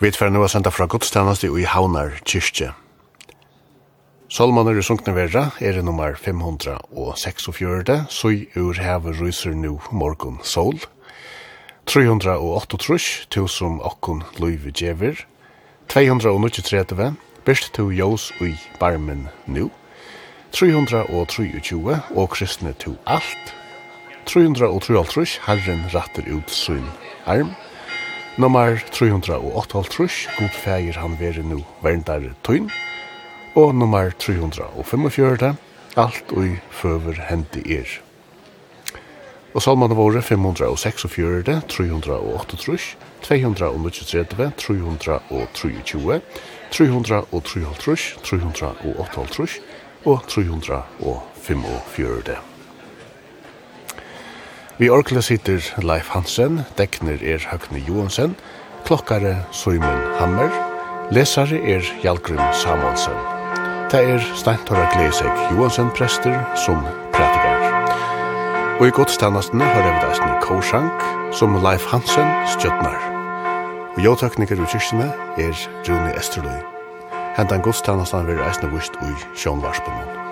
Vi 0.00 0.08
er 0.08 0.30
nu 0.32 0.40
er 0.42 0.48
senda 0.48 0.70
fra 0.72 0.86
godstjeneste 0.88 1.50
i 1.60 1.66
Havnar 1.68 2.14
kyrkje. 2.24 2.70
Solmaner 4.32 4.78
i 4.80 4.82
sunkne 4.82 5.12
verra 5.12 5.50
er 5.60 5.76
det 5.76 5.84
nummer 5.84 6.16
546, 6.16 8.06
Søy 8.08 8.48
ur 8.56 8.80
heve 8.80 9.12
ryser 9.20 9.52
nå 9.52 9.76
morgon 9.92 10.38
sol. 10.42 10.80
338 11.84 13.28
tusen 13.28 13.76
okkon 13.84 14.24
luive 14.38 14.72
djever. 14.72 15.26
293, 15.92 17.12
best 17.44 17.74
to 17.74 17.90
jós 17.92 18.32
ui 18.40 18.56
barmen 18.80 19.28
nu. 19.46 19.70
323, 20.52 22.00
og 22.16 22.30
kristne 22.30 22.72
to 22.72 22.96
alt. 23.04 23.54
323, 24.24 25.40
herren 25.44 25.84
ratter 25.92 26.24
ut 26.32 26.50
sin 26.50 26.88
arm. 27.26 27.52
Nummer 28.40 28.80
358, 28.90 30.28
god 30.38 30.54
feir 30.62 30.96
han 30.96 31.18
veri 31.20 31.42
nu 31.44 31.58
verndar 31.84 32.22
tøyn. 32.46 32.70
Og 33.52 33.74
nummer 33.74 34.10
345, 34.16 35.56
alt 36.00 36.32
ui 36.32 36.56
føver 36.72 37.20
hendi 37.28 37.60
er. 37.76 38.00
Og 39.52 39.62
salmane 39.62 39.94
våre 39.98 40.22
546, 40.24 41.60
338, 41.68 42.96
233, 43.28 44.52
323, 44.56 46.20
353, 46.72 48.16
358 48.24 49.60
og 50.06 50.22
345. 50.28 52.49
Vi 54.80 54.88
orkla 54.88 55.20
sitter 55.20 55.60
Leif 55.84 56.08
Hansen, 56.08 56.62
dekner 56.78 57.20
er 57.20 57.42
Høgne 57.50 57.82
Johansen, 57.84 58.32
klokkare 58.88 59.34
Søymen 59.52 60.06
Hammer, 60.16 60.48
lesare 61.12 61.58
er 61.68 61.84
Hjalgrim 62.00 62.40
Samuelsen. 62.56 63.18
Det 63.92 64.00
er 64.00 64.24
Steintora 64.40 64.86
Glesek 64.94 65.42
Johansen 65.50 65.90
prester 65.92 66.38
som 66.64 66.80
prætikar. 67.12 67.60
Og 68.80 68.86
i 68.88 68.96
godstannastene 68.96 69.68
har 69.68 69.84
jeg 69.84 69.98
vedast 69.98 70.24
dæsne 70.24 70.40
Korsank, 70.48 71.04
som 71.36 71.60
Leif 71.60 71.84
Hansen 71.92 72.32
stjøtnar. 72.56 72.96
Og 73.98 74.00
jåtøkninger 74.04 74.64
i 74.64 74.72
kyrkene 74.72 75.12
er 75.44 75.68
Rune 75.90 76.16
Esterløy. 76.16 76.64
Hentan 77.36 77.60
godstannastene 77.68 78.32
vil 78.32 78.40
reisne 78.40 78.72
vist 78.72 78.96
ui 79.04 79.12
sjånvarspunnen. 79.36 80.29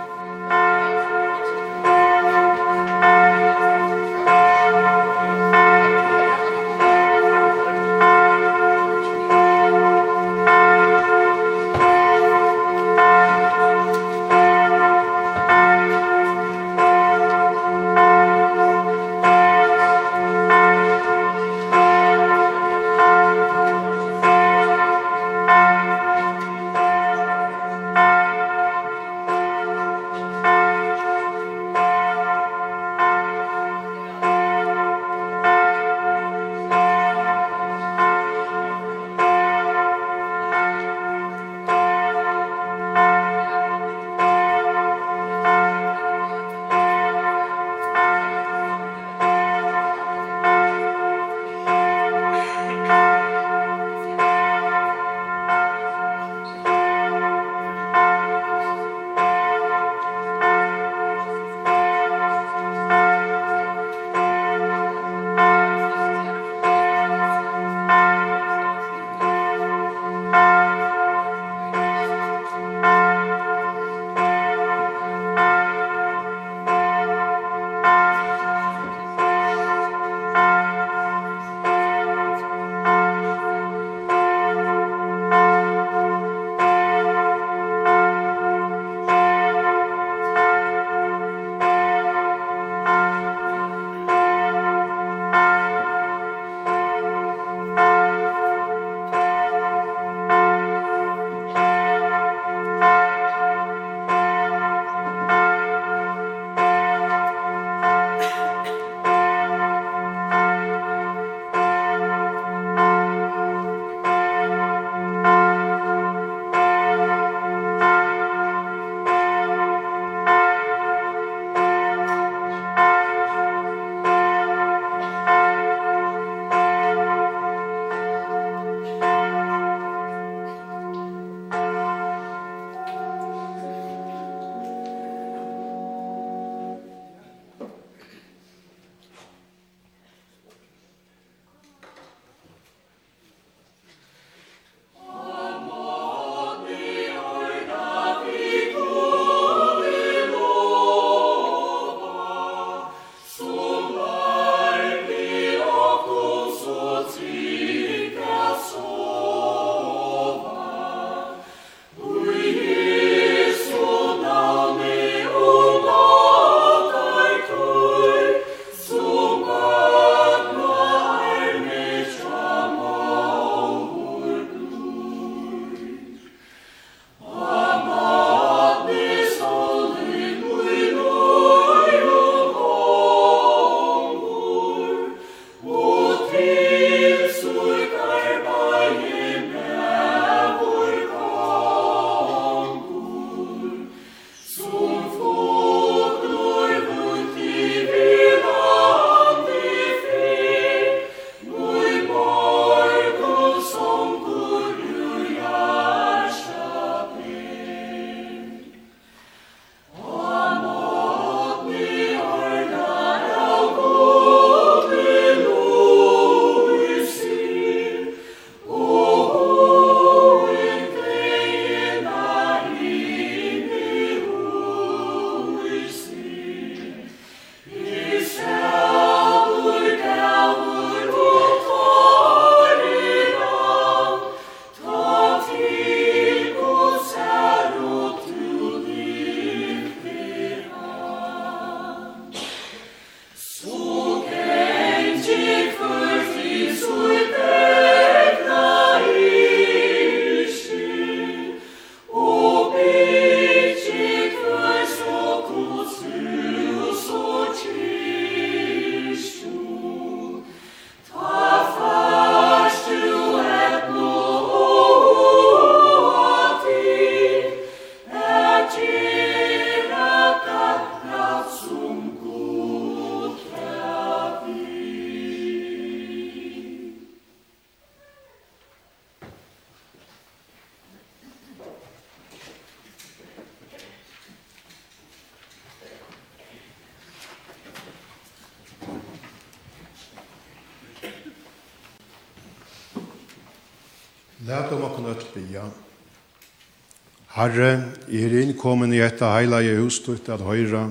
Herre, 297.39 297.85
jeg 298.11 298.33
er 298.33 298.41
innkommen 298.41 298.91
i 298.91 298.99
etta 298.99 299.29
heilige 299.37 299.77
husstøtt 299.79 300.27
at 300.35 300.41
høyra, 300.43 300.89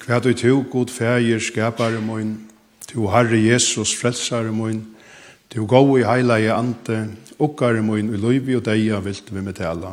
hva 0.00 0.16
du 0.24 0.30
tog 0.32 0.62
god 0.72 0.88
feir 0.88 1.42
skapare 1.44 1.98
moin, 2.00 2.30
du 2.88 3.02
Herre 3.12 3.36
Jesus 3.36 3.92
frelsare 4.00 4.48
moin, 4.48 4.78
du 5.52 5.66
gau 5.68 5.98
i 5.98 6.06
heilige 6.08 6.54
ante, 6.56 6.96
okkare 7.36 7.82
moin, 7.84 8.08
i 8.08 8.20
løyvi 8.22 8.56
og 8.56 8.64
deia 8.64 9.02
vilt 9.04 9.28
vi 9.28 9.42
med 9.44 9.58
tala. 9.58 9.90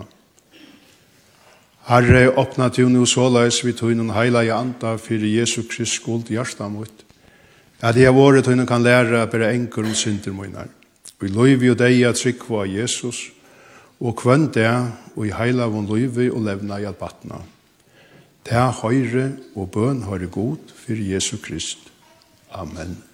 Herre, 1.90 2.24
åpna 2.40 2.70
du 2.72 2.86
nu 2.88 3.04
såleis 3.04 3.60
vi 3.66 3.76
tog 3.76 3.92
noen 3.92 4.16
heilige 4.16 4.56
anta 4.56 4.96
fyrir 4.96 5.42
Jesu 5.42 5.66
Krist 5.68 6.00
skuld 6.00 6.32
hjarta 6.32 6.72
mot, 6.72 7.04
at 7.84 8.00
jeg 8.00 8.16
våre 8.16 8.40
tog 8.40 8.64
kan 8.64 8.88
læra 8.88 9.26
bare 9.28 9.52
enkur 9.58 9.84
om 9.84 9.96
synder 9.96 10.32
moinar, 10.32 10.72
Vi 11.20 11.28
løyvi 11.28 11.70
og 11.70 11.78
deia 11.78 12.14
trykva 12.14 12.64
Jesus, 12.66 13.28
og 14.02 14.16
kvendt 14.18 14.56
det 14.58 14.70
og 15.16 15.28
i 15.28 15.34
heila 15.36 15.68
von 15.72 15.88
løyve 15.90 16.32
og 16.34 16.46
levna 16.46 16.80
i 16.80 16.88
albatna. 16.90 17.42
Det 18.46 18.58
er 18.58 18.74
høyre 18.82 19.32
og 19.56 19.72
bøn 19.72 20.04
høyre 20.08 20.28
god 20.28 20.74
for 20.76 20.98
Jesu 20.98 21.38
Krist. 21.44 21.92
Amen. 22.52 23.11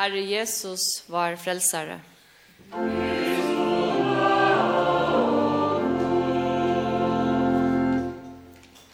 Herre 0.00 0.20
Jesus, 0.20 1.02
var 1.06 1.36
frälsare. 1.36 2.00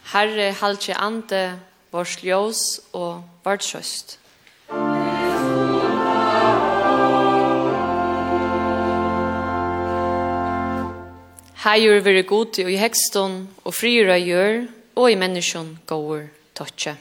Herre, 0.03 0.51
halde 0.51 0.95
ante, 0.95 1.59
vårt 1.91 2.23
ljós 2.23 2.81
og 2.91 3.23
vårt 3.43 3.63
sjøst. 3.63 4.19
Hei 11.63 11.79
vere 12.03 12.27
god 12.27 12.59
i 12.59 12.75
hekston 12.75 13.45
og 13.63 13.79
frier 13.79 14.11
av 14.11 14.19
gjør 14.27 14.65
og 14.99 15.11
i 15.11 15.15
menneskjon 15.15 15.77
går 15.87 16.27
tøtje. 16.51 16.99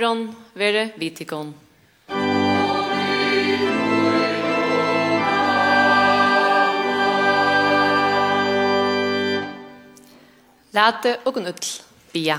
Herren 0.00 0.30
vere 0.56 0.86
vitikon. 0.96 1.50
Late 10.72 11.12
og 11.28 11.36
gnull, 11.36 11.66
bia. 12.14 12.38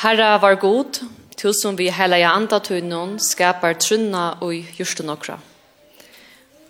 Herra 0.00 0.30
var 0.40 0.56
god, 0.56 1.02
til 1.36 1.52
som 1.52 1.76
vi 1.76 1.90
heilige 1.92 2.30
andatunnon 2.30 3.18
skapar 3.20 3.76
trunna 3.76 4.30
og 4.40 4.54
justen 4.80 5.10
nokra. 5.12 5.36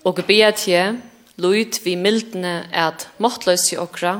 Og 0.02 0.18
bia 0.26 0.50
til, 0.50 0.98
luid 1.38 1.78
vi 1.86 1.94
mildne 1.94 2.64
at 2.74 3.06
måttløse 3.22 3.78
okra, 3.78 4.16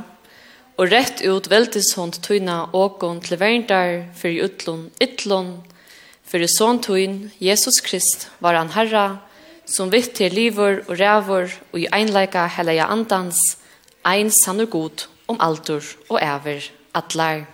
og 0.78 0.92
rett 0.92 1.24
ut 1.26 1.48
veltes 1.50 1.90
hon 1.98 2.12
tøyna 2.14 2.68
åkon 2.76 3.18
til 3.24 3.40
verndar 3.40 4.04
for 4.14 4.30
utlån 4.30 4.84
ytlån, 5.02 5.50
for 6.22 6.44
sånn 6.54 6.78
tøyn 6.84 7.16
Jesus 7.42 7.80
Krist 7.82 8.28
var 8.44 8.54
han 8.54 8.70
herra, 8.76 9.18
som 9.66 9.90
vitt 9.90 10.14
til 10.16 10.32
livor 10.32 10.84
og 10.86 10.94
rævor 11.00 11.50
og 11.72 11.78
i 11.82 11.88
einleika 11.92 12.46
helaja 12.54 12.86
andans, 12.94 13.40
ein 14.06 14.30
sannur 14.30 14.70
god 14.70 15.08
om 15.28 15.40
altur 15.42 15.82
og 16.08 16.22
æver 16.22 16.70
atlar. 16.94 17.44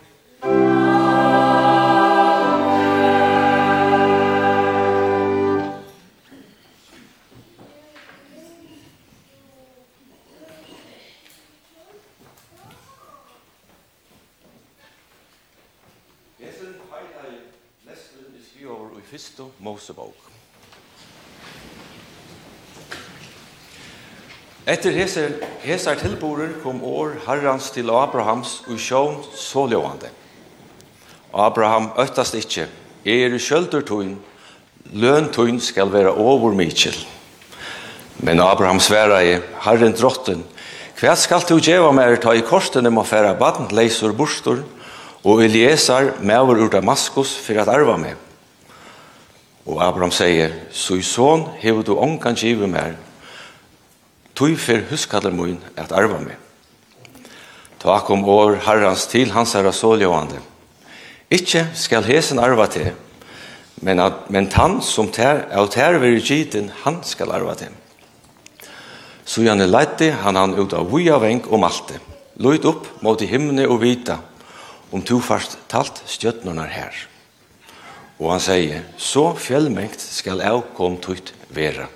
fyrstu 19.14 19.44
Mosebok. 19.62 20.14
Etter 24.66 24.90
hesar, 24.96 25.36
hesar 25.62 26.00
tilborer 26.00 26.56
kom 26.64 26.80
år 26.82 27.12
herrans 27.28 27.68
til 27.70 27.92
Abrahams 27.94 28.56
og 28.66 28.80
sjån 28.82 29.20
så 29.38 29.68
lovande. 29.70 30.10
Abraham 31.30 31.92
øttast 31.94 32.34
ikkje, 32.40 32.66
jeg 33.06 33.28
er 33.28 33.38
skjøldur 33.38 33.86
tøyn, 33.86 34.16
løn 34.90 35.30
tøyn 35.30 35.62
skal 35.62 35.94
være 35.94 36.10
over 36.10 36.58
mykjel. 36.58 36.98
Men 38.18 38.42
Abraham 38.42 38.82
sværa 38.82 39.22
i, 39.22 39.38
herren 39.68 39.94
drotten, 39.94 40.42
hva 40.98 41.14
skal 41.14 41.46
du 41.46 41.60
gjeva 41.60 41.94
mer 41.94 42.18
ta 42.18 42.34
i 42.34 42.42
korsten 42.42 42.90
om 42.90 42.98
å 42.98 43.06
færa 43.06 43.36
baden 43.38 43.70
leisur 43.70 44.10
bursdur, 44.10 44.66
og 45.22 45.46
Eliesar, 45.46 46.16
maver 46.18 46.66
ur 46.66 46.74
Damaskus, 46.74 47.38
for 47.38 47.62
at 47.62 47.70
arva 47.70 47.94
med. 48.00 48.24
Og 49.64 49.80
Abraham 49.80 50.12
sier, 50.12 50.52
«Så 50.72 50.98
i 51.00 51.04
sån 51.04 51.46
hever 51.60 51.84
du 51.84 51.94
ångan 51.96 52.36
givet 52.36 52.68
mer, 52.68 52.96
tog 54.36 54.58
for 54.60 54.82
huskaller 54.90 55.32
mun 55.32 55.60
at 55.76 55.92
arva 55.92 56.18
meg. 56.20 56.36
Ta 57.80 58.00
kom 58.04 58.24
år 58.28 58.58
herrans 58.64 59.06
til 59.08 59.32
hans 59.32 59.54
herra 59.56 59.72
såljåande. 59.72 60.40
Ikke 61.32 61.66
skal 61.74 62.04
hesen 62.04 62.38
arva 62.38 62.66
til, 62.68 62.92
men, 63.84 64.00
at, 64.00 64.28
men 64.30 64.50
han 64.52 64.80
som 64.84 65.08
ter, 65.12 65.46
av 65.52 65.70
ter 65.72 65.98
vil 66.00 66.20
giten, 66.20 66.70
han 66.84 67.00
skal 67.04 67.32
arva 67.32 67.56
til. 67.58 67.72
Så 69.24 69.44
gjerne 69.44 69.68
leite 69.68 70.12
han 70.20 70.36
han 70.36 70.56
ut 70.58 70.76
av 70.76 70.90
vuja 70.92 71.16
veng 71.20 71.40
om 71.48 71.64
malte. 71.64 72.00
Løyt 72.36 72.68
opp 72.68 72.86
mot 73.02 73.20
i 73.22 73.30
himmene 73.30 73.64
og 73.68 73.80
vita, 73.80 74.18
om 74.92 75.02
to 75.02 75.20
fast 75.24 75.56
talt 75.72 76.04
stjøtnerne 76.04 76.68
her.» 76.68 77.13
Og 78.20 78.30
han 78.30 78.42
sier, 78.42 78.84
så 78.96 79.32
fjellmengt 79.38 80.00
skal 80.00 80.42
avkom 80.44 81.00
tutt 81.02 81.32
vera. 81.54 81.88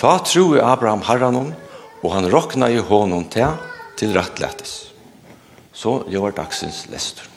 Ta 0.00 0.14
tro 0.24 0.54
i 0.56 0.62
Abraham 0.64 1.04
herranon, 1.04 1.52
og 2.00 2.14
han 2.14 2.30
rokna 2.32 2.70
i 2.72 2.80
hånden 2.80 3.28
til 3.32 3.52
til 4.00 4.16
rettlettes. 4.16 4.76
Så 5.76 6.00
gjør 6.08 6.32
dagsens 6.36 6.86
lester. 6.92 7.29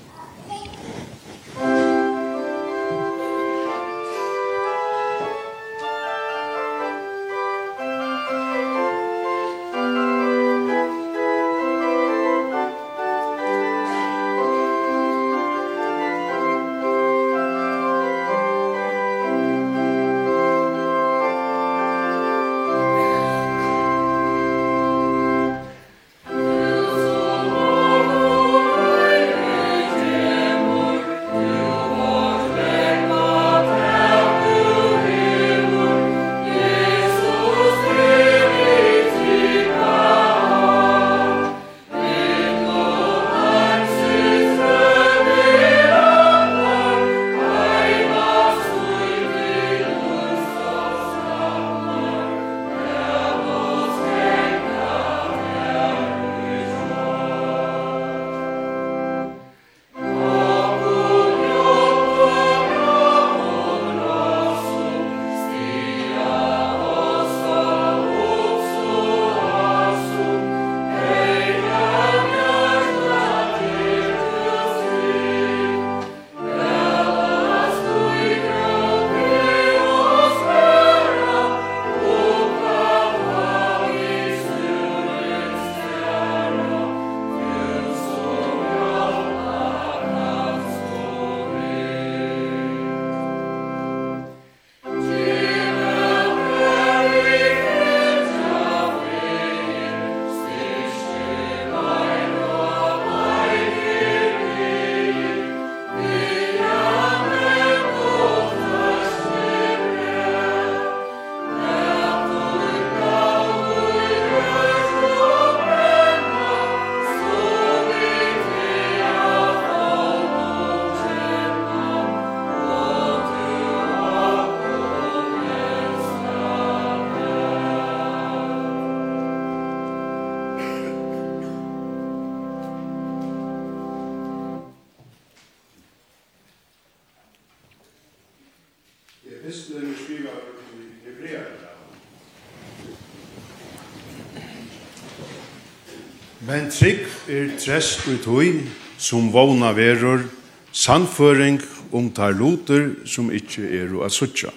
trygg 146.74 147.06
er 147.30 147.52
trest 147.60 148.08
ut 148.08 148.26
hui, 148.26 148.64
som 148.98 149.32
vågna 149.34 149.74
verur, 149.76 150.26
sannføring 150.74 151.62
om 151.94 152.10
tar 152.14 152.34
loter 152.34 152.94
som 153.06 153.30
ikkje 153.34 153.70
er 153.82 153.94
å 153.94 154.10
suttja. 154.10 154.52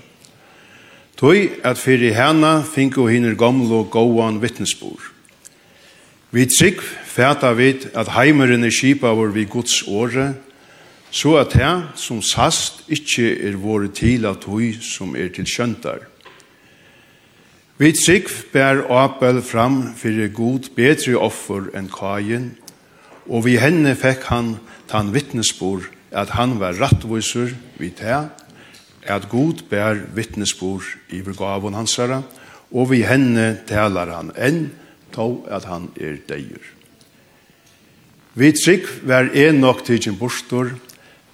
Tui 1.16 1.48
at 1.64 1.81
fyrir 1.81 2.16
hana 2.16 2.61
finko 2.64 3.07
hinner 3.09 3.37
gamle 3.38 3.83
og 3.83 3.90
gåan 3.92 4.40
vittnesbor. 4.42 5.00
Vi 6.31 6.44
trygg 6.50 6.83
fæta 6.83 7.55
vid 7.57 7.88
at 7.96 8.11
heimeren 8.12 8.64
er 8.64 8.74
kipa 8.74 9.14
vår 9.16 9.33
vi 9.37 9.46
Guds 9.48 9.83
åre, 9.88 10.35
så 11.11 11.38
at 11.40 11.55
her 11.57 11.87
som 11.96 12.20
sast 12.20 12.83
ikkje 12.92 13.31
er 13.48 13.57
våre 13.57 13.88
til 13.88 14.26
at 14.29 14.44
hui 14.44 14.74
som 14.83 15.16
er 15.16 15.31
til 15.33 15.48
skjøntar. 15.48 16.05
Vi 17.77 17.91
trygg 17.93 18.31
bær 18.55 18.79
Abel 18.89 19.43
fram 19.45 19.91
fyrir 20.01 20.31
god 20.33 20.71
betri 20.73 21.12
offer 21.12 21.67
enn 21.77 21.91
kajen, 21.93 22.55
og 23.29 23.45
vi 23.45 23.59
henne 23.61 23.93
fekk 23.93 24.23
han 24.31 24.55
tann 24.89 25.11
vittnesbor 25.12 25.85
at 26.09 26.33
han 26.39 26.55
var 26.57 26.79
rattvisur 26.81 27.53
vid 27.77 27.99
det, 28.01 28.23
at 29.05 29.29
god 29.29 29.61
bær 29.69 30.01
vittnesbor 30.17 30.89
i 31.12 31.21
begavon 31.21 31.77
hans 31.77 31.99
herra, 32.01 32.23
og 32.73 32.95
vi 32.95 33.03
henne 33.05 33.59
talar 33.69 34.09
han 34.15 34.33
enn, 34.41 34.71
to 35.12 35.45
at 35.53 35.69
han 35.69 35.91
er 36.01 36.17
deir. 36.33 36.65
Vi 38.41 38.55
trygg 38.57 38.89
var 39.05 39.29
en 39.37 39.61
nok 39.61 39.85
tidsin 39.85 40.17
bostor, 40.17 40.73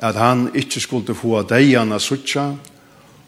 at 0.03 0.19
han 0.19 0.49
ikkje 0.59 0.83
skulle 0.89 1.15
få 1.15 1.47
deian 1.47 1.95
a 1.95 2.03
suttja, 2.03 2.51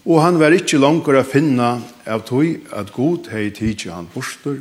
Og 0.04 0.20
han 0.20 0.36
var 0.36 0.52
ikkje 0.52 0.82
langer 0.82 1.16
a 1.16 1.24
finna 1.24 1.78
av 2.04 2.26
tog 2.28 2.68
at 2.76 2.92
god 2.92 3.30
hei 3.32 3.48
tidsi 3.56 3.88
han 3.88 4.08
bostur. 4.12 4.60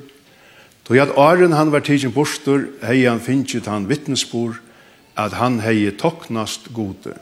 Tog 0.88 1.00
at 1.00 1.12
åren 1.20 1.56
han 1.56 1.72
var 1.72 1.84
tidsi 1.84 2.08
bostur 2.08 2.70
hei 2.84 3.04
han 3.04 3.20
finnsit 3.24 3.68
han 3.68 3.90
vittnesbor 3.90 4.56
at 5.20 5.36
han 5.36 5.60
hei 5.60 5.92
toknast 6.00 6.72
gode. 6.74 7.18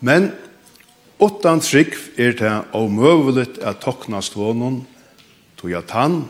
Men 0.00 0.32
åttan 1.20 1.60
trygg 1.60 1.92
er 2.16 2.32
det 2.40 2.56
omøveligt 2.72 3.60
at 3.60 3.84
toknast 3.84 4.36
vånon 4.36 4.86
tog 5.60 5.76
at 5.76 5.92
han 5.92 6.22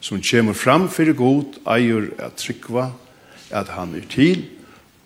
som 0.00 0.22
kommer 0.24 0.56
fram 0.56 0.88
fyrir 0.88 1.12
god 1.18 1.60
eier 1.68 2.08
at 2.16 2.40
tryggva 2.40 2.94
at 3.52 3.76
han 3.76 3.92
er 3.98 4.08
til 4.08 4.46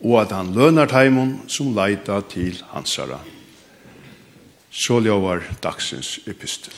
og 0.02 0.20
at 0.22 0.34
han 0.34 0.54
lønar 0.54 0.90
teimen 0.90 1.40
som 1.50 1.74
leita 1.74 2.20
til 2.30 2.62
hansara. 2.70 3.18
Så 4.72 5.00
lovar 5.00 5.42
dagsens 5.60 6.18
epistel. 6.26 6.72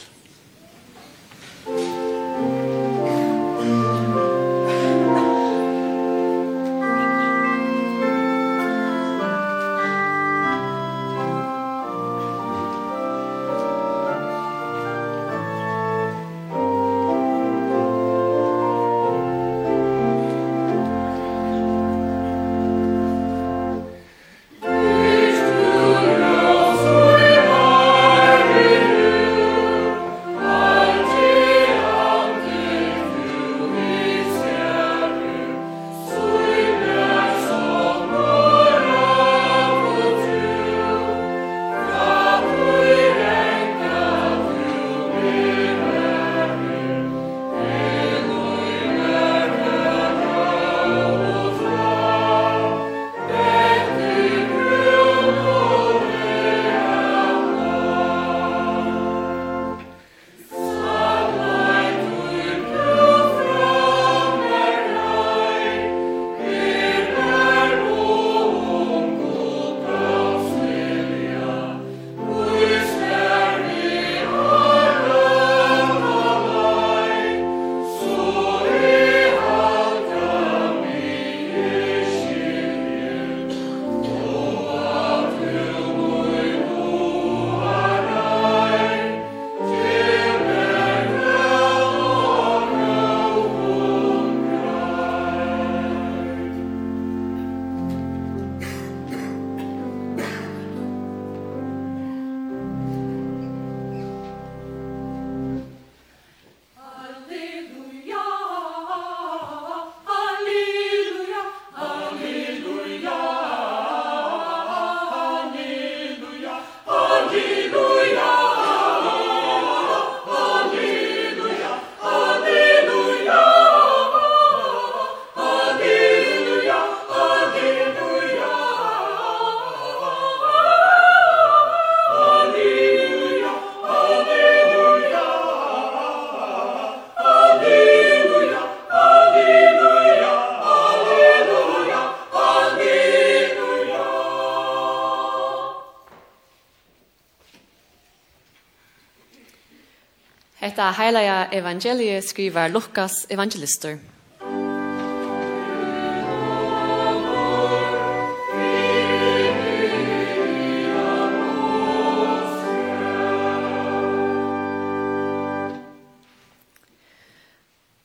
Hetta 150.84 151.02
heilige 151.02 151.48
evangelie 151.52 152.22
skriver 152.22 152.68
Lukas 152.68 153.26
evangelister. 153.30 153.96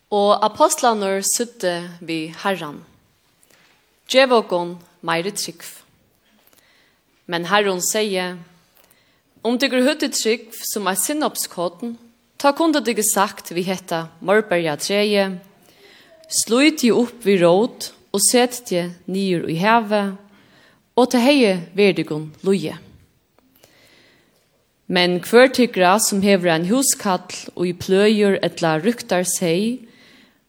Og 0.09 0.45
apostlaner 0.45 1.19
sutte 1.35 1.89
vi 1.99 2.33
herran. 2.45 2.85
Djevokon 4.07 4.77
meire 5.01 5.35
trygg. 5.35 5.67
Men 7.25 7.51
herron 7.51 7.83
sier, 7.83 8.37
om 9.43 9.59
du 9.59 9.67
grøyde 9.67 10.15
trygg 10.15 10.53
som 10.73 10.87
er 10.87 10.95
sinnopskåten, 10.95 11.99
Ta 12.39 12.53
kunde 12.55 12.79
det 12.79 13.03
sagt 13.03 13.51
vi 13.51 13.65
hetta 13.67 14.07
Morberga 14.19 14.77
treje, 14.77 15.39
sluit 16.29 16.83
ju 16.83 16.91
upp 16.91 17.25
vi 17.25 17.35
råd 17.37 17.89
og 18.15 18.21
sett 18.23 18.71
je 18.71 18.85
nyr 19.11 19.43
i 19.51 19.57
heve, 19.59 20.15
og 20.95 21.11
ta 21.11 21.19
heie 21.19 21.57
verdigon 21.75 22.29
loje. 22.47 22.77
Men 24.87 25.19
hver 25.19 25.51
tykra 25.51 25.97
som 25.99 26.23
hever 26.23 26.55
en 26.55 26.71
huskall 26.71 27.27
og 27.57 27.67
i 27.67 27.75
pløyer 27.75 28.39
etla 28.39 28.77
ryktar 28.79 29.27
seg, 29.27 29.83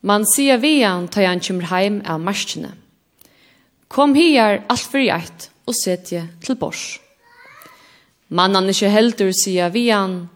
man 0.01 0.23
sier 0.31 0.63
vi 0.63 0.79
han 0.87 1.11
ta 1.11 1.27
han 1.27 1.43
kymr 1.43 1.73
heim 1.75 2.01
av 2.07 2.23
marskene. 2.23 2.77
Kom 3.91 4.15
hier 4.15 4.63
alt 4.71 4.87
for 4.87 5.03
og 5.67 5.75
sett 5.75 6.13
je 6.15 6.23
til 6.39 6.55
bors. 6.55 7.01
Mannan 8.31 8.71
ikkje 8.71 8.95
heldur 8.95 9.35
sier 9.35 9.75
vi 9.75 9.91
han, 9.91 10.29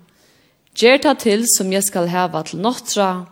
Gjer 0.74 0.98
ta 0.98 1.12
til 1.14 1.44
som 1.46 1.70
jeg 1.70 1.86
skal 1.86 2.08
heva 2.10 2.42
til 2.42 2.58
nottra, 2.62 3.26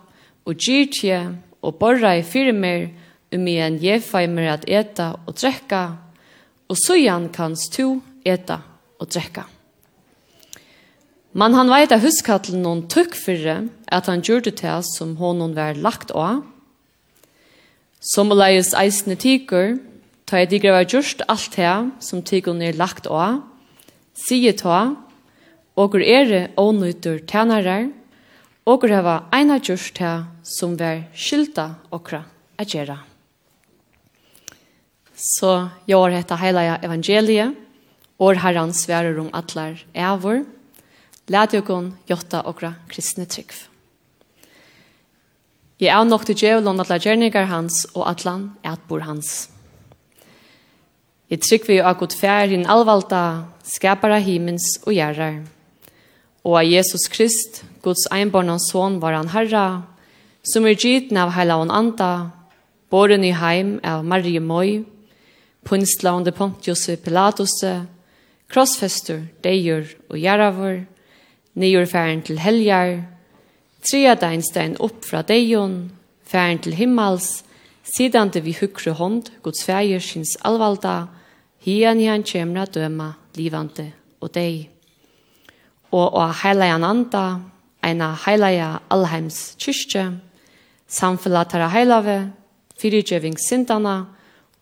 og 0.47 0.59
gyr 0.59 0.87
tje, 0.91 1.19
og 1.63 1.75
borra 1.79 2.15
i 2.15 2.23
firmer, 2.23 2.87
um 3.33 3.47
igjen 3.47 3.79
jeg 3.83 4.03
fei 4.03 4.27
mer 4.31 4.53
at 4.53 4.63
eta 4.67 5.13
og 5.27 5.35
drekka, 5.35 5.83
og 6.71 6.79
sujan 6.79 7.27
kans 7.35 7.67
to 7.73 7.97
eta 8.23 8.61
og 8.99 9.11
drekka. 9.11 9.43
Man 11.33 11.55
han 11.57 11.71
veit 11.71 11.91
at 11.91 12.03
huskatlen 12.03 12.61
noen 12.63 12.85
tukk 12.87 13.15
fyrre, 13.17 13.63
at 13.91 14.07
han 14.07 14.21
gjorde 14.21 14.53
til 14.55 14.83
som 14.93 15.15
honom 15.17 15.55
var 15.57 15.75
lagt 15.75 16.13
av. 16.13 16.43
Som 17.99 18.31
å 18.31 18.37
leies 18.37 18.71
eisne 18.77 19.17
tigur, 19.19 19.79
ta 20.29 20.39
jeg 20.39 20.51
digre 20.51 20.75
var 20.75 20.85
gjørst 20.85 21.25
alt 21.27 21.57
her 21.57 21.89
som 21.99 22.21
tigur 22.21 22.55
er 22.61 22.77
lagt 22.77 23.09
av, 23.09 23.41
sier 24.13 24.53
ta, 24.55 24.93
Okur 25.75 26.01
ere 26.05 26.51
ånytur 26.57 27.23
tænarar, 27.25 27.87
okur 28.65 28.91
hava 28.93 29.15
eina 29.33 29.57
gjørst 29.57 29.97
her 29.97 30.27
som 30.45 30.75
var 30.77 31.07
skylda 31.17 31.73
okra 31.91 32.23
a 32.57 32.65
gjera. 32.65 32.99
Så 35.15 35.69
jeg 35.87 35.97
har 35.97 36.13
hetta 36.13 36.37
heilaja 36.37 36.77
evangeliet, 36.83 37.55
og 38.19 38.37
herran 38.37 38.73
sverer 38.73 39.17
om 39.19 39.31
atlar 39.33 39.81
evor, 39.93 40.43
lad 41.27 41.53
jokon 41.53 41.93
jotta 42.07 42.43
okra 42.45 42.75
kristne 42.87 43.25
trygg. 43.25 43.51
Jeg 45.81 45.89
er 45.89 46.05
nok 46.05 46.23
til 46.25 46.37
djevelen 46.37 46.79
atla 46.79 46.99
gjerninger 47.01 47.49
hans 47.49 47.81
og 47.95 48.05
atlan 48.11 48.51
etbor 48.63 49.03
hans. 49.03 49.49
Jeg 51.33 51.41
trygg 51.41 51.65
vi 51.67 51.81
akkurat 51.81 52.13
fær 52.13 52.51
hin 52.51 52.67
alvalda 52.69 53.49
skapara 53.65 54.21
himens 54.21 54.77
og 54.85 54.93
gjerrar 54.93 55.41
og 56.43 56.57
av 56.59 56.67
Jesus 56.67 57.07
Krist, 57.11 57.63
Guds 57.83 58.05
einbarn 58.11 58.51
son, 58.59 58.99
var 58.99 59.15
han 59.15 59.31
herra, 59.31 59.83
som 60.43 60.65
er 60.67 60.75
gyten 60.75 61.17
av 61.17 61.31
heila 61.37 61.59
og 61.61 61.71
anda, 61.71 62.31
boren 62.91 63.23
i 63.23 63.31
heim 63.31 63.77
av 63.83 64.03
Marie 64.03 64.41
Moi, 64.43 64.83
punsla 65.63 66.17
under 66.17 66.35
Pontius 66.35 66.89
Pilatus, 67.03 67.55
krossfester, 68.51 69.23
deir 69.41 69.87
og 70.09 70.19
gjerravur, 70.19 70.83
nyur 71.55 71.87
færen 71.87 72.21
til 72.27 72.43
helgar, 72.43 73.05
tria 73.83 74.15
deinstein 74.19 74.75
opp 74.83 75.03
fra 75.07 75.23
deion, 75.23 75.91
færen 76.27 76.59
til 76.59 76.75
himmels, 76.75 77.43
sidande 77.87 78.43
vi 78.43 78.55
hukre 78.59 78.95
hånd, 78.99 79.31
Guds 79.43 79.63
fæger 79.63 80.03
syns 80.03 80.35
alvalda, 80.43 81.07
hian 81.63 82.03
hian 82.03 82.27
kjemra 82.27 82.67
døma, 82.67 83.13
livante 83.39 83.93
og 84.19 84.35
dei 84.35 84.72
og 85.93 86.17
å 86.17 86.27
heilige 86.41 86.73
ananda, 86.73 87.23
eina 87.85 88.13
heilige 88.25 88.69
allheims 88.93 89.53
kyrkje, 89.61 90.07
samfunnet 90.89 91.51
tæra 91.53 91.69
heilave, 91.73 92.17
fyrirgjøving 92.81 93.37
sintana, 93.37 94.07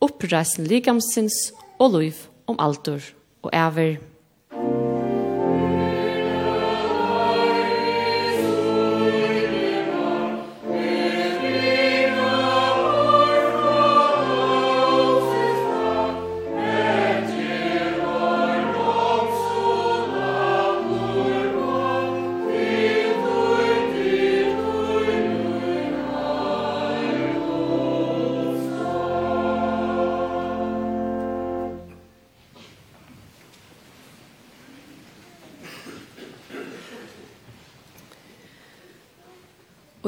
oppreisen 0.03 0.67
likamsins 0.67 1.51
og 1.79 1.97
liv 1.99 2.25
om 2.51 2.59
altor 2.59 3.03
og 3.45 3.53
æver. 3.55 4.10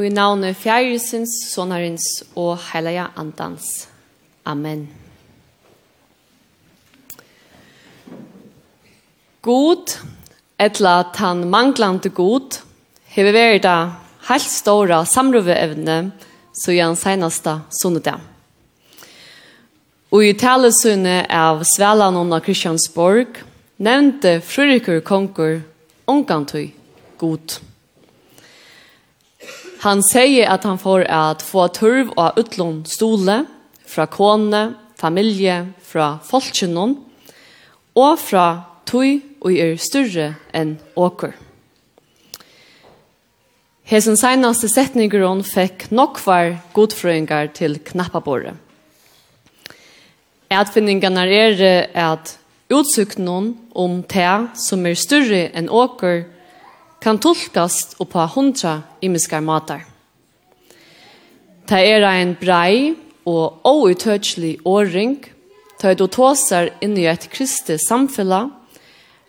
Og 0.04 0.10
i 0.10 0.12
navnet 0.12 0.58
fjæresins, 0.60 1.32
sonarins 1.54 2.04
og 2.36 2.58
heilige 2.74 3.06
andans. 3.16 3.88
Amen. 4.44 4.82
God, 9.42 9.96
etla 10.60 10.98
tan 11.16 11.46
manglande 11.48 12.12
god, 12.12 12.60
hever 13.16 13.32
vært 13.32 13.64
da 13.64 13.78
helt 14.28 14.52
store 14.52 15.00
samrøveevne, 15.08 15.98
så 16.52 16.76
gjør 16.76 17.00
senaste 17.00 17.58
sunnedag. 17.80 18.20
Og 20.12 20.28
i 20.28 20.36
talesunne 20.36 21.22
av 21.32 21.64
Svelan 21.64 22.20
under 22.20 22.44
Kristiansborg, 22.44 23.40
nevnte 23.80 24.42
Frørikur 24.44 25.00
Konkur, 25.00 25.62
omgantøy 26.12 26.74
god. 27.16 27.62
God. 27.64 27.73
Han 29.84 30.00
sier 30.08 30.48
at 30.48 30.64
han 30.64 30.80
får 30.80 31.04
at 31.12 31.42
få 31.44 31.68
turv 31.76 32.14
og 32.16 32.38
utlån 32.40 32.84
stole 32.88 33.42
fra 33.84 34.06
kone, 34.08 34.62
familie, 34.96 35.74
fra 35.84 36.22
folkkinnån 36.24 36.94
og 38.00 38.14
fra 38.20 38.46
tøy 38.88 39.20
og 39.44 39.52
er 39.52 39.76
større 39.76 40.30
enn 40.56 40.78
åker. 40.96 41.34
Hesen 43.84 44.16
senaste 44.16 44.70
fikk 44.72 45.92
nok 45.92 46.22
var 46.26 46.56
godfrøyngar 46.74 47.52
til 47.54 47.76
knappabordet. 47.84 48.56
Etfinningene 50.48 51.28
er 51.28 51.90
at 51.94 52.38
utsøknon 52.72 53.58
om 53.76 54.00
te 54.08 54.48
som 54.56 54.86
er 54.86 54.96
større 54.96 55.50
enn 55.52 55.68
åker 55.68 56.24
kan 57.04 57.20
tolkast 57.20 57.98
og 58.00 58.08
på 58.14 58.24
hundra 58.36 58.78
imiskar 59.04 59.44
matar. 59.44 59.84
Ta 61.68 61.80
er 61.80 62.04
ein 62.08 62.36
brei 62.40 62.96
og 63.28 63.64
ouitøtslig 63.68 64.58
åring, 64.68 65.18
ta 65.80 65.92
er 65.92 66.00
du 66.00 66.08
tåsar 66.08 66.72
inn 66.84 66.96
i 67.00 67.08
et 67.12 67.28
kristi 67.32 67.78
samfella, 67.80 68.46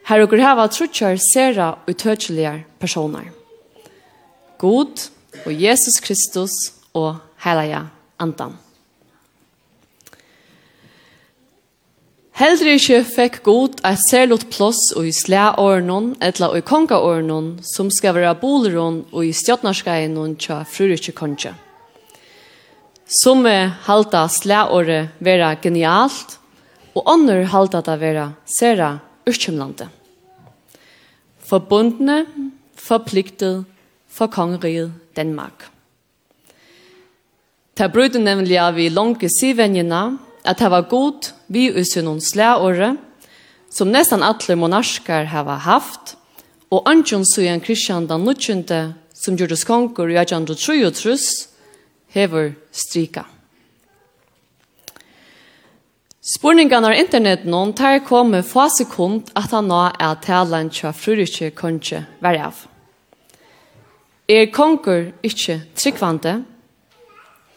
her 0.06 0.22
og 0.22 0.30
greva 0.30 0.66
trutjar 0.68 1.18
sera 1.18 1.72
utøtsligar 1.88 2.62
personer. 2.78 3.30
God 4.58 5.08
og 5.44 5.52
Jesus 5.52 5.98
Kristus 6.02 6.54
og 6.94 7.16
heilige 7.42 7.86
andan. 8.22 8.63
Heldri 12.34 12.72
ikkje 12.74 13.04
fekk 13.06 13.36
god 13.46 13.76
eit 13.86 14.00
særlott 14.08 14.48
plås 14.50 14.88
og 14.98 15.06
i 15.06 15.12
slæårenon, 15.14 16.16
etla 16.18 16.48
og 16.50 16.58
i 16.58 16.64
kongaårenon, 16.66 17.60
som 17.62 17.92
skal 17.94 18.16
være 18.16 18.32
boleron 18.40 19.04
og 19.12 19.22
i 19.22 19.30
stjåtnarskainon 19.30 20.32
tja 20.42 20.64
frurikje 20.66 21.14
konge. 21.14 21.52
Som 23.06 23.46
halda 23.86 24.24
slæåret 24.26 25.14
vera 25.22 25.52
genialt, 25.62 26.40
og 26.98 27.06
ånder 27.14 27.44
halda 27.54 27.84
det 27.86 27.96
vera 28.02 28.26
særa 28.50 28.90
urkjumlande. 29.30 29.86
Forbundne, 31.38 32.24
forpliktet, 32.74 33.62
for 34.10 34.26
kongeriget 34.26 34.90
Danmark. 35.14 35.70
Ta 37.76 37.86
brudde 37.86 38.18
nemlig 38.18 38.58
av 38.58 38.78
i 38.78 38.90
lange 38.90 39.30
sivenjena, 39.30 40.16
at 40.44 40.58
det 40.58 40.70
var 40.70 40.88
god 40.88 41.32
vi 41.48 41.70
usunnon 41.72 42.20
slæåret, 42.20 42.98
som 43.70 43.90
nesten 43.90 44.22
alle 44.22 44.56
monarkar 44.56 45.24
hava 45.24 45.56
haft, 45.56 46.16
og 46.70 46.88
Antjon 46.88 47.24
Sujan 47.24 47.60
Kristian 47.60 48.06
den 48.06 48.24
nødkjente, 48.24 48.94
som 49.14 49.36
gjorde 49.36 49.56
konger 49.66 50.10
i 50.10 50.18
1833, 50.18 51.16
hever 52.14 52.52
strika. 52.72 53.24
Spurningarna 56.24 56.88
av 56.88 56.94
internet 56.94 57.44
någon 57.44 57.72
tar 57.72 57.98
kom 57.98 58.30
med 58.30 58.46
få 58.48 58.68
sekund 58.72 59.28
at 59.36 59.52
han 59.52 59.66
nå 59.68 59.80
er 60.00 60.14
talen 60.24 60.70
tja 60.72 60.92
frurikje 60.96 61.50
konge 61.52 62.00
vær 62.24 62.38
av. 62.46 62.62
Er 64.24 64.48
konger 64.48 65.10
ikkje 65.20 65.58
tryggvande? 65.76 66.38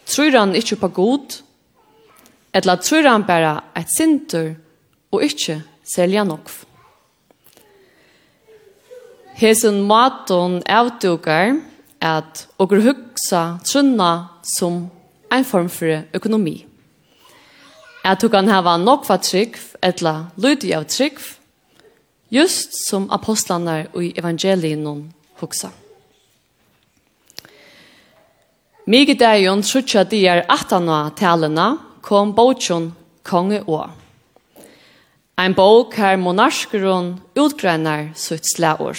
Tror 0.04 0.36
han 0.36 0.56
ikkje 0.56 0.80
på 0.82 0.90
god? 1.00 1.38
Etla 2.58 2.78
tror 2.82 3.06
han 3.06 3.26
bare 3.28 3.60
et 3.78 3.90
sintur 3.94 4.56
og 5.14 5.24
ikke 5.24 5.60
selja 5.86 6.24
nokv. 6.26 6.64
Hesun 9.38 9.84
maton 9.86 10.64
avdukar 10.66 11.60
at 12.02 12.48
okur 12.58 12.82
hugsa 12.82 13.60
trunna 13.66 14.30
som 14.42 14.88
ein 15.30 15.46
form 15.46 15.70
for 15.70 16.02
økonomi. 16.14 16.66
At 18.04 18.22
du 18.22 18.30
kan 18.30 18.48
hava 18.48 18.78
nokva 18.82 19.20
trygg, 19.22 19.58
etla 19.84 20.32
lydig 20.38 20.74
av 20.74 20.88
trygg, 20.90 21.20
just 22.32 22.74
som 22.88 23.10
apostlanar 23.12 23.92
og 23.94 24.18
evangelien 24.18 25.12
hugsa. 25.42 25.70
Mige 28.88 29.18
dagen 29.20 29.62
trutja 29.62 30.06
dier 30.08 30.46
atana 30.48 31.12
talena, 31.12 31.76
kom 32.08 32.32
bautjon 32.36 32.92
konge 33.28 33.60
og. 33.68 33.92
Ein 35.38 35.54
bók 35.54 35.98
her 36.00 36.16
monarskron 36.18 37.18
utgrennar 37.38 38.14
sutt 38.16 38.48
slæor. 38.48 38.98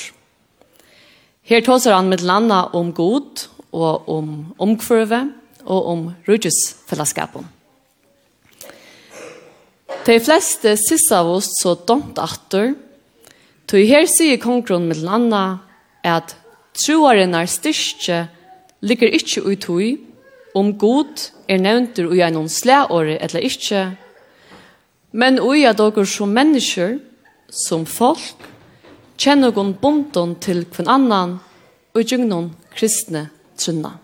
Her 1.48 1.64
tåsar 1.64 1.96
han 1.96 2.10
med 2.12 2.22
landa 2.22 2.66
om 2.76 2.92
god 2.92 3.48
og 3.72 4.08
om 4.08 4.28
omkvurve 4.60 5.22
og 5.64 5.86
om 5.92 6.02
rujusfellesskapen. 6.28 7.48
De 10.06 10.18
fleste 10.20 10.76
sissa 10.80 11.22
av 11.22 11.32
oss 11.38 11.48
så 11.62 11.74
domt 11.88 12.20
atter, 12.20 12.74
tog 13.68 13.88
her 13.88 14.06
sier 14.08 14.38
kongron 14.40 14.86
med 14.88 15.00
landa 15.04 15.58
at 16.04 16.36
troaren 16.76 17.34
er 17.34 17.48
styrke 17.50 18.20
ligger 18.80 19.16
ikkje 19.18 19.44
ut 19.48 19.66
hui 19.68 19.88
om 20.56 20.70
god 20.78 21.26
er 21.48 21.60
nevntur 21.62 22.10
ui 22.12 22.20
ein 22.22 22.48
slæåre 22.48 23.18
eller 23.18 23.44
ikkje, 23.44 23.84
men 25.12 25.40
ui 25.40 25.64
at 25.66 25.80
okur 25.80 26.06
som 26.06 26.32
mennesker, 26.32 26.98
som 27.48 27.86
folk, 27.86 28.44
kjenner 29.18 29.50
gon 29.50 29.72
bonton 29.80 30.36
til 30.40 30.66
kvann 30.68 30.92
annan 30.92 31.38
og 31.96 32.04
gjengnon 32.04 32.52
kristne 32.76 33.28
trunna. 33.58 33.96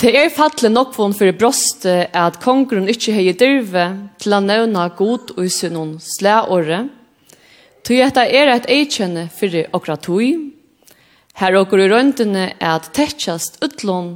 Det 0.00 0.10
er 0.10 0.32
fattelig 0.32 0.72
nok 0.72 0.96
von 0.96 1.14
for 1.16 1.30
broste 1.38 2.08
at 2.12 2.40
kongren 2.42 2.90
ikkje 2.90 3.14
hei 3.14 3.30
dyrve 3.38 3.86
til 4.20 4.34
å 4.36 4.42
nevna 4.42 4.88
god 4.98 5.36
og 5.36 5.48
sin 5.52 5.78
slæåre, 6.02 6.84
Tui 7.84 7.98
etta 8.00 8.22
er 8.24 8.48
eit 8.48 8.64
eikjenne 8.72 9.26
fyrir 9.28 9.66
okra 9.76 9.98
tui, 10.00 10.53
Her 11.34 11.56
åker 11.58 11.82
i 11.82 11.88
røntene 11.90 12.44
er 12.60 12.76
at 12.76 12.92
tettjast 12.94 13.58
utlån 13.64 14.14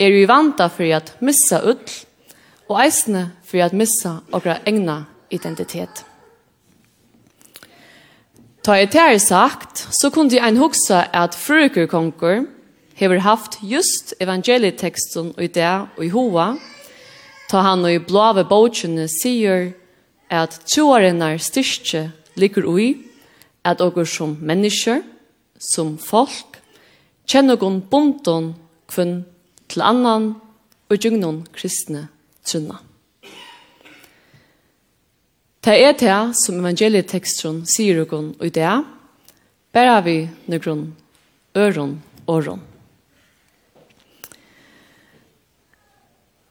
er 0.00 0.12
vi 0.12 0.26
vanta 0.28 0.68
for 0.72 0.92
at 0.92 1.14
missa 1.24 1.62
utl, 1.64 1.94
og 2.68 2.78
eisne 2.84 3.30
for 3.48 3.64
at 3.64 3.74
missa 3.76 4.20
okra 4.32 4.60
egna 4.68 5.02
identitet. 5.32 6.04
Ta 8.60 8.76
i 8.76 8.86
tær 8.92 9.16
sagt, 9.18 9.86
så 9.90 10.10
kunne 10.12 10.36
ein 10.36 10.60
hugsa 10.60 11.06
at 11.16 11.34
frukerkonkur 11.34 12.44
hever 13.00 13.22
haft 13.24 13.56
just 13.64 14.12
evangelieteksten 14.20 15.32
og 15.36 15.42
i 15.42 15.48
det 15.48 15.70
og 15.96 16.02
i 16.04 16.12
hoa, 16.12 16.52
ta 17.48 17.64
han 17.64 17.86
og 17.88 17.94
i 17.94 18.02
blave 18.04 18.44
bautsjene 18.44 19.08
sier 19.08 19.72
at 20.30 20.60
troarenar 20.68 21.40
styrke 21.40 22.10
ligger 22.36 22.68
ui, 22.68 22.90
at 23.64 23.80
okkur 23.80 24.04
som 24.04 24.36
mennesker, 24.40 25.00
som 25.60 25.96
folk, 26.00 26.58
kjenner 27.28 27.60
gon 27.60 27.82
bonton 27.90 28.54
kvinn 28.90 29.20
til 29.70 29.84
annan 29.86 30.32
og 30.90 30.96
gjøgnon 30.96 31.44
kristne 31.54 32.08
trunna. 32.42 32.80
Det 35.60 35.76
er 35.76 35.92
det 36.00 36.18
som 36.40 36.56
evangelieteksten 36.62 37.62
sier 37.68 38.00
gon 38.08 38.32
og 38.40 38.48
det, 38.56 38.72
bæra 39.76 40.00
vi 40.02 40.24
nøkron 40.48 40.88
øron 41.54 42.00
åron. 42.26 42.62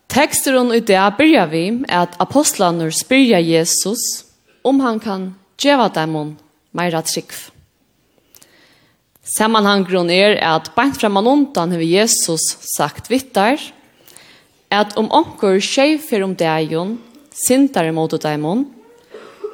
Teksteren 0.09 0.71
i 0.73 0.79
det 0.79 1.01
byrja 1.17 1.45
vi 1.49 1.63
at 1.89 2.15
apostlene 2.21 2.91
spyrja 2.91 3.39
Jesus 3.39 4.25
om 4.63 4.79
han 4.79 4.99
kan 4.99 5.33
djeva 5.57 5.89
dem 5.89 6.37
meira 6.71 7.01
trikv. 7.01 7.58
Sammanhanggron 9.29 10.09
er 10.09 10.39
at 10.41 10.71
beint 10.73 10.97
framan 10.97 11.27
undan 11.29 11.73
har 11.75 11.83
Jesus 11.85 12.55
sagt 12.71 13.11
vittar 13.11 13.61
at 14.73 14.95
om 14.97 15.09
onkur 15.13 15.59
skjefer 15.61 16.23
om 16.25 16.33
deion 16.37 16.95
sintar 17.33 17.89
imot 17.89 18.15
deimon 18.23 18.65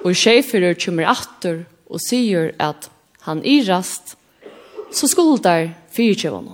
og 0.06 0.16
skjeferer 0.16 0.78
kommer 0.80 1.10
atter 1.12 1.66
og 1.92 2.00
sier 2.04 2.54
at 2.62 2.88
han 3.28 3.42
irast 3.44 4.16
så 4.96 5.10
skuldar 5.12 5.74
fyrtjevån. 5.92 6.54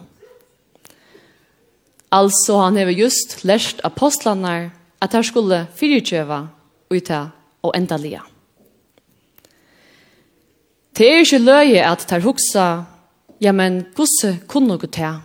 Altså 2.12 2.58
han 2.64 2.80
har 2.80 2.90
just 2.96 3.44
lært 3.46 3.84
apostlanar 3.86 4.72
at 5.02 5.14
han 5.14 5.24
skulle 5.24 5.68
fyrtjeva 5.78 6.48
uta 6.90 7.28
og 7.62 7.76
endalia. 7.78 8.24
Det 10.98 11.08
er 11.08 11.22
ikke 11.22 11.40
løye 11.40 11.86
at 11.86 12.04
tar 12.10 12.26
huksa 12.26 12.66
ja 13.42 13.52
men 13.52 13.86
gosse 13.98 14.36
kunne 14.48 14.78
gå 14.78 14.88
til. 14.94 15.20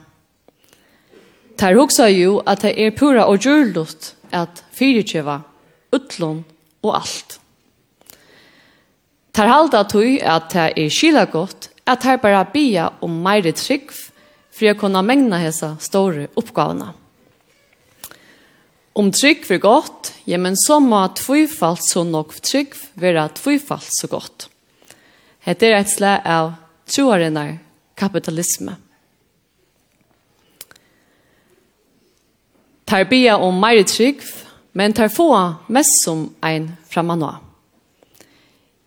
Tar 1.57 1.77
hugsa 1.77 2.09
jo 2.13 2.41
at 2.45 2.65
det 2.65 2.75
er 2.81 2.95
pura 2.97 3.27
og 3.29 3.45
gjørlut 3.45 4.13
at 4.33 4.63
fyrirkjeva, 4.77 5.41
utlån 5.93 6.43
og 6.85 6.93
alt. 6.97 7.39
Tar 9.37 9.53
halda 9.53 9.83
tog 9.89 10.21
at 10.25 10.53
det 10.53 10.69
er 10.81 10.93
skila 10.93 11.27
godt 11.29 11.71
at 11.87 12.05
her 12.09 12.21
bara 12.21 12.45
bia 12.49 12.91
om 13.05 13.21
meire 13.25 13.53
trygg 13.57 13.93
for 13.93 14.71
å 14.71 14.79
kunne 14.81 15.05
mengna 15.05 15.41
hessa 15.43 15.75
store 15.81 16.31
oppgavene. 16.41 16.95
Om 18.97 19.11
trygg 19.13 19.45
for 19.45 19.61
godt, 19.61 20.15
ja 20.25 20.41
men 20.41 20.57
så 20.57 20.79
må 20.81 21.03
tvifalt 21.19 21.85
så 21.85 22.01
nok 22.05 22.33
trygg 22.41 22.73
være 22.97 23.29
tvifalt 23.37 23.93
så 23.93 24.09
godt. 24.09 24.49
Hette 25.45 25.69
er 25.69 25.83
et 25.83 25.93
slag 25.93 26.25
av 26.25 26.55
troarenar 26.89 27.59
kapitalisme. 27.97 28.77
Tar 32.87 33.09
bia 33.11 33.35
om 33.43 33.57
meire 33.59 33.83
trygg, 33.89 34.23
men 34.77 34.95
tar 34.95 35.11
få 35.11 35.31
mest 35.73 36.05
som 36.05 36.29
ein 36.45 36.77
framanå. 36.87 37.33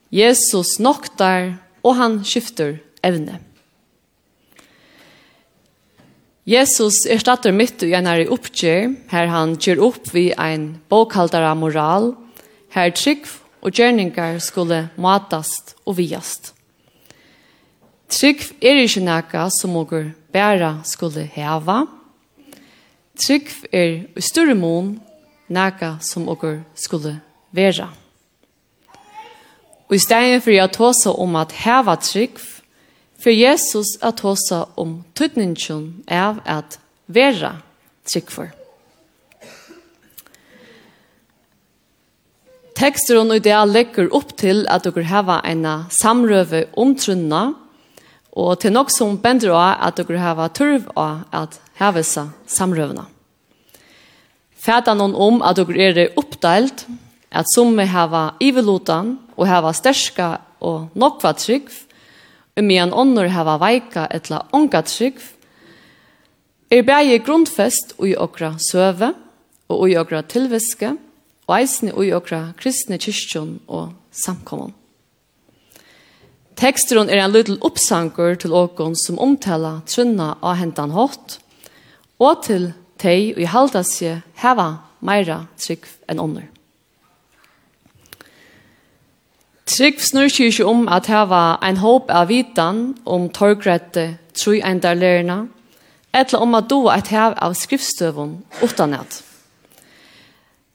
Jesus 0.10 0.78
noktar, 0.80 1.58
og 1.84 1.96
han 1.96 2.20
skifter 2.24 2.80
evne. 3.04 3.40
Jesus 6.50 7.04
er 7.06 7.20
stater 7.22 7.54
mitt 7.54 7.84
i 7.86 7.92
en 7.94 8.08
her 8.10 8.24
oppgjør, 8.34 8.96
her 9.12 9.28
han 9.30 9.54
kjør 9.62 9.84
opp 9.90 10.08
vi 10.16 10.30
ein 10.34 10.80
bokhaldare 10.90 11.52
moral, 11.60 12.14
her 12.74 12.90
trygg 12.96 13.28
og 13.62 13.76
gjerningar 13.76 14.40
skulle 14.42 14.88
matast 14.98 15.76
og 15.86 16.00
viast. 16.00 16.54
Trygg 18.10 18.42
er 18.66 18.80
ikke 18.82 19.04
noe 19.06 19.46
som 19.54 19.76
dere 19.78 20.14
bare 20.34 20.72
skulle 20.88 21.28
heve. 21.30 21.78
Trygg 23.20 23.52
er 23.72 23.90
i 24.18 24.24
større 24.26 24.56
mån 24.58 24.96
noe 25.50 25.92
som 26.02 26.26
dere 26.26 26.64
skulle 26.74 27.20
være. 27.54 27.90
Og 29.90 29.96
i 29.98 30.02
stedet 30.02 30.44
for 30.46 30.54
jeg 30.54 30.72
seg 30.94 31.22
om 31.22 31.38
at 31.40 31.56
heve 31.66 31.96
trygg, 32.06 32.42
for 33.20 33.36
Jesus 33.36 33.98
at 34.06 34.22
seg 34.40 34.78
om 34.80 35.02
tøtningen 35.18 36.06
av 36.08 36.40
at 36.46 36.80
være 37.08 37.58
trygg 38.08 38.32
for. 38.32 38.54
Tekster 42.80 43.18
og 43.20 43.34
det 43.44 43.58
legger 43.68 44.14
opp 44.16 44.38
til 44.40 44.64
at 44.72 44.86
dere 44.88 45.04
har 45.10 45.42
en 45.44 45.66
samrøve 45.92 46.70
om 46.80 46.96
trunna, 46.96 47.50
Og 48.38 48.60
til 48.62 48.74
nok 48.74 48.92
som 48.94 49.18
bender 49.18 49.56
av 49.56 49.80
at 49.90 49.98
dere 49.98 50.22
har 50.22 50.52
turv 50.54 50.90
av 50.96 51.24
at 51.34 51.58
heve 51.80 52.04
seg 52.06 52.30
samrøvene. 52.48 53.08
Fæta 54.60 54.94
noen 54.94 55.16
om 55.16 55.42
at 55.42 55.58
dere 55.58 55.90
er 56.06 56.18
oppdelt, 56.20 56.86
at 57.32 57.48
som 57.54 57.76
vi 57.78 57.86
har 57.86 58.36
ivelotan 58.42 59.18
og 59.38 59.48
har 59.48 59.72
sterska 59.74 60.40
og 60.60 60.90
nokva 60.98 61.34
trygg, 61.38 61.70
og 62.58 62.64
med 62.64 62.82
en 62.84 62.94
ånder 62.94 63.30
har 63.32 63.60
veika 63.62 64.08
etla 64.12 64.44
onga 64.52 64.82
trygg, 64.84 65.22
er 66.70 66.86
bæge 66.86 67.22
grundfest 67.26 67.96
og 67.98 68.10
i 68.10 68.18
okra 68.18 68.56
søve, 68.60 69.14
og 69.70 69.90
i 69.90 69.98
okra 69.98 70.22
tilviske, 70.22 70.92
og 71.48 71.56
eisne 71.58 71.94
og 71.94 72.06
i 72.06 72.14
okra 72.14 72.52
kristne 72.58 73.00
kyrkjon 73.02 73.60
og 73.68 73.94
samkommon. 74.12 74.74
Teksteren 76.60 77.08
er 77.08 77.22
en 77.24 77.32
liten 77.32 77.56
oppsanker 77.64 78.34
til 78.36 78.52
åkon 78.52 78.96
som 79.00 79.20
omtaler 79.24 79.80
trunna 79.88 80.34
av 80.44 80.58
hentan 80.60 80.92
hatt, 80.92 81.38
og 82.20 82.42
til 82.44 82.74
tei 83.00 83.32
og 83.32 83.40
i 83.40 83.48
halda 83.48 83.80
seg 83.88 84.26
heva 84.42 84.66
meira 85.00 85.46
trygg 85.56 85.88
enn 86.12 86.20
ånder. 86.20 86.50
Trygg 89.70 90.02
snur 90.04 90.28
ikke 90.28 90.68
om 90.68 90.90
at 90.92 91.08
heva 91.08 91.62
ein 91.64 91.80
håp 91.80 92.12
av 92.12 92.28
vitan 92.28 92.98
om 93.06 93.30
torgrette 93.32 94.18
ein 94.36 94.64
eindar 94.64 95.00
lærerna, 95.00 95.48
etla 96.12 96.44
om 96.44 96.60
at 96.60 96.68
doa 96.68 96.98
et 96.98 97.08
hev 97.08 97.38
av 97.40 97.56
skriftstøvun 97.56 98.36
utan 98.64 99.00
at. 99.00 99.22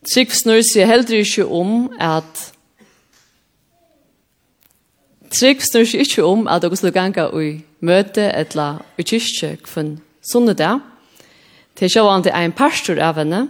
Trygg 0.09 0.33
snur 0.33 0.64
seg 0.64 0.88
heller 0.88 1.20
ikke 1.20 1.44
om 1.44 1.90
at 2.01 2.53
Trygg 5.35 5.64
snur 5.66 5.87
seg 5.88 6.05
ikke 6.05 6.23
om 6.23 6.44
at 6.47 6.62
dere 6.62 6.77
skulle 6.79 6.94
ganga 6.94 7.27
i 7.42 7.57
møte 7.83 8.29
eller 8.31 8.85
i 9.01 9.03
kyrkje 9.03 9.57
kvann 9.64 9.97
sånne 10.23 10.55
dag. 10.55 10.83
Til 11.75 11.90
sjåan 11.90 12.23
det 12.23 12.31
er 12.31 12.47
en 12.47 12.55
pastor 12.55 13.01
av 13.03 13.18
henne, 13.18 13.49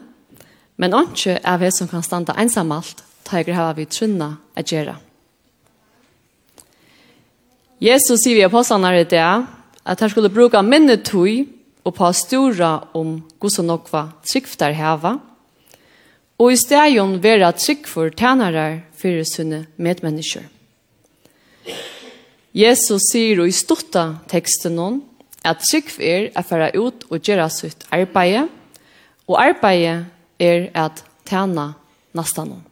men 0.80 0.96
ikke 0.96 1.36
av 1.44 1.60
henne 1.60 1.76
som 1.76 1.90
kan 1.90 2.04
standa 2.06 2.36
ensamalt, 2.40 3.02
jeg 3.28 3.56
hava 3.56 3.74
vi 3.76 3.84
trunna 3.84 4.36
a 4.56 4.62
gjera. 4.62 4.96
Jesus 7.80 8.22
sier 8.22 8.36
vi 8.36 8.44
i 8.44 9.00
i 9.00 9.04
det 9.04 9.46
at 9.84 10.00
han 10.00 10.10
skulle 10.10 10.30
bruka 10.30 10.62
tog 11.04 11.46
og 11.84 11.94
på 11.94 12.12
stora 12.12 12.88
om 12.94 13.22
gos 13.38 13.58
og 13.58 13.64
nokva 13.64 14.12
tryggftar 14.24 14.72
heva, 14.72 15.18
og 16.38 16.52
i 16.52 16.56
stedion 16.56 17.22
vera 17.22 17.52
tryggfor 17.52 18.08
tænarar 18.08 18.80
fyrir 18.96 19.24
sunne 19.24 19.66
medmennesker. 19.76 20.53
Jesus 22.54 23.10
sier 23.10 23.42
i 23.44 23.52
stotta 23.52 24.20
teksten 24.30 24.78
hon, 24.78 25.00
at 25.44 25.64
trygg 25.66 25.90
er 26.00 26.28
å 26.38 26.44
fara 26.46 26.70
ut 26.76 27.04
og 27.10 27.18
gjøre 27.18 27.48
sitt 27.52 27.82
arbeid, 27.92 28.46
og 29.26 29.40
arbeidet 29.40 30.04
er 30.38 30.68
at 30.76 31.02
tjene 31.28 31.72
nesten 32.14 32.52
noen. 32.52 32.64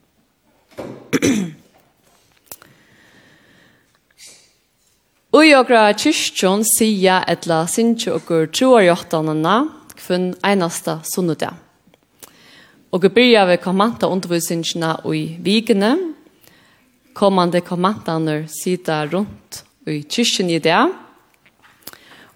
Og 5.32 5.44
i 5.46 5.52
okra 5.60 5.84
kyrkjon 5.96 6.64
sier 6.68 7.26
etla 7.28 7.64
sinje 7.70 8.12
okkur 8.14 8.50
troarjottanene 8.52 9.56
kvinn 9.98 10.32
einasta 10.44 11.00
sunnudag. 11.08 11.58
Og 12.92 13.00
vi 13.02 13.08
byrja 13.08 13.46
ved 13.48 13.62
kommenta 13.64 14.08
undervisningene 14.12 14.98
i 15.08 15.22
vikene, 15.40 15.94
kommande 17.14 17.60
kommandaner 17.60 18.46
sida 18.50 19.04
rundt 19.06 19.62
i 19.86 20.02
kyrkjen 20.02 20.50
i 20.50 20.58
det. 20.62 20.80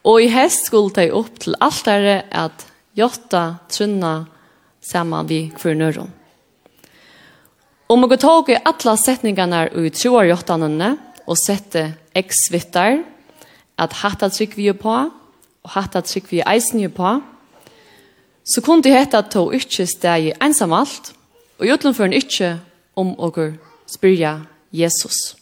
Og 0.06 0.22
i 0.22 0.30
hest 0.30 0.68
skulle 0.68 0.94
de 0.94 1.10
opp 1.14 1.38
til 1.42 1.56
altare 1.60 2.22
at 2.30 2.66
jotta 2.96 3.58
trunna 3.70 4.26
saman 4.80 5.28
vi 5.28 5.46
kvarnøron. 5.54 6.12
Og 7.88 7.98
man 7.98 8.18
tog 8.18 8.50
i 8.50 8.58
alla 8.58 8.96
setningarna 8.98 9.66
i 9.70 9.90
troar 9.94 10.26
jottanene 10.26 10.96
og 11.26 11.38
sette 11.38 11.92
x-vittar 12.18 13.02
at 13.78 13.92
hatta 14.02 14.28
trygg 14.32 14.56
vi 14.56 14.72
på 14.72 14.94
og 14.96 15.70
hatta 15.74 16.02
trygg 16.02 16.30
vi 16.30 16.42
eisen 16.42 16.82
er 16.82 16.94
på 16.94 17.18
så 18.46 18.62
kunne 18.62 18.82
de 18.82 18.94
hette 18.94 19.18
at 19.18 19.30
to 19.34 19.48
ikkje 19.54 19.88
steg 19.90 20.32
ensamalt 20.42 21.12
og 21.58 21.66
jotlenføren 21.66 22.14
ikkje 22.14 22.56
om 22.98 23.14
åker 23.18 23.56
spyrja 23.90 24.38
Jesus. 24.70 25.36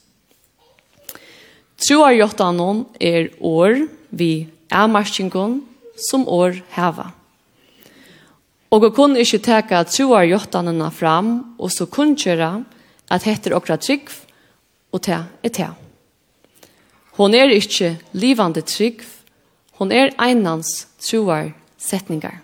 Troar 1.81 2.15
jottanon 2.17 2.85
er 3.01 3.31
år 3.41 3.87
vi 4.11 4.47
er 4.71 4.85
avmarskingon 4.85 5.61
som 5.97 6.27
år 6.29 6.61
heva. 6.75 7.11
Og 8.75 8.83
vi 8.83 8.91
kunne 8.91 9.23
ikke 9.23 9.43
teka 9.45 9.85
troar 9.87 10.27
jottanene 10.27 10.91
fram 10.91 11.35
og 11.59 11.71
så 11.71 11.87
kunnkjøre 11.87 12.51
at 13.15 13.27
heter 13.27 13.55
okra 13.55 13.77
trygg 13.79 14.11
og 14.95 15.03
te 15.07 15.19
er 15.21 15.53
te. 15.55 15.69
Hon 17.15 17.35
er 17.35 17.53
ikke 17.55 17.95
livande 18.19 18.65
trygg, 18.67 19.05
hon 19.79 19.93
er 19.95 20.11
einans 20.19 20.89
troar 20.99 21.53
setningar. 21.79 22.41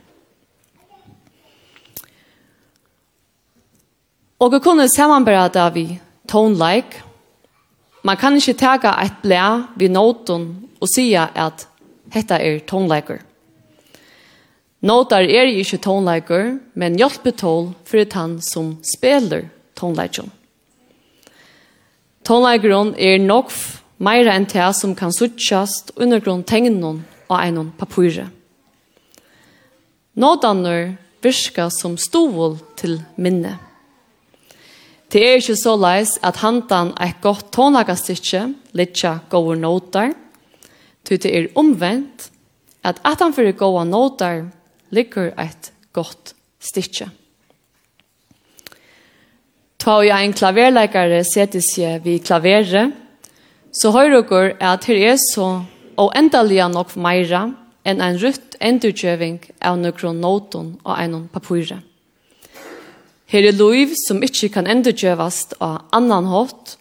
Og 4.40 4.54
vi 4.54 4.60
kunne 4.62 4.88
samanbæra 4.88 5.48
det 5.52 5.66
vi 5.74 5.86
tone 6.30 6.54
like. 6.56 7.02
Man 8.06 8.16
kan 8.16 8.38
ikke 8.38 8.56
tega 8.56 8.94
eit 9.02 9.18
blæ 9.22 9.42
vi 9.76 9.90
noten 9.90 10.46
og 10.80 10.88
sia 10.88 11.28
at 11.34 11.66
hetta 12.14 12.38
er 12.38 12.60
tone 12.60 12.88
tonelaker. 12.88 13.20
Notar 14.80 15.26
er 15.28 15.50
ikke 15.50 15.76
tonelaker, 15.84 16.54
men 16.74 16.96
hjelpetål 16.96 17.74
for 17.84 18.14
han 18.14 18.38
som 18.40 18.78
spiller 18.80 19.50
tonelaker. 19.76 20.30
Tonelakeren 22.24 22.94
er 22.96 23.18
nok 23.20 23.52
meira 24.00 24.32
enn 24.36 24.48
det 24.48 24.70
som 24.76 24.94
kan 24.96 25.12
suttjast 25.12 25.92
undergrunn 26.00 26.44
tegnen 26.48 27.02
og 27.28 27.36
einon 27.36 27.72
papure. 27.76 28.30
Nådaner 30.16 30.96
virka 31.22 31.68
som 31.70 31.96
stovol 32.00 32.58
til 32.76 33.00
minne. 33.16 33.58
Det 35.10 35.22
er 35.26 35.40
ikke 35.40 35.56
så 35.58 35.74
leis 35.74 36.14
at 36.22 36.38
handan 36.44 36.92
er 36.94 37.16
godt 37.22 37.48
tonlagastikke, 37.54 38.44
litja 38.78 39.16
gode 39.30 39.56
notar, 39.58 40.12
ty 41.02 41.18
det 41.18 41.32
er 41.34 41.48
omvendt 41.58 42.28
at 42.86 43.00
at 43.04 43.18
han 43.18 43.34
fyrir 43.34 43.56
gode 43.58 43.84
notar 43.90 44.44
ligger 44.90 45.32
eit 45.38 45.72
godt 45.92 46.34
stikje. 46.62 47.10
Ta 49.80 49.98
og 49.98 50.12
ein 50.14 50.36
klaverleikare 50.36 51.24
setis 51.24 51.72
seg 51.74 52.04
vi 52.04 52.18
klaveret, 52.22 52.94
så 53.72 53.90
høyre 53.90 54.22
dere 54.22 54.56
at 54.60 54.86
her 54.86 55.02
er 55.10 55.18
så 55.18 55.50
og 55.98 56.14
endelig 56.16 56.62
nok 56.70 56.96
meira 56.96 57.48
enn 57.84 58.00
ein 58.00 58.18
rutt 58.20 58.56
endurkjøving 58.60 59.40
av 59.60 59.78
nøkron 59.80 60.20
noton 60.20 60.76
og 60.84 60.98
en 61.00 61.24
papyrer. 61.32 61.80
Her 63.30 63.46
er 63.46 63.54
loiv 63.54 63.92
som 63.94 64.24
ikkje 64.26 64.48
kan 64.50 64.66
endurgjøvast 64.66 65.54
av 65.62 65.84
annan 65.94 66.26
hatt 66.32 66.74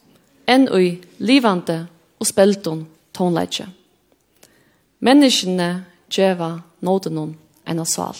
enn 0.50 0.66
ui 0.74 0.98
livande 1.22 1.84
og 2.18 2.26
spelton 2.26 2.88
tonleitje. 3.14 3.68
Menneskene 5.06 5.70
gjøva 6.10 6.56
nådenon 6.82 7.36
enn 7.70 7.84
av 7.84 7.90
sval. 7.92 8.18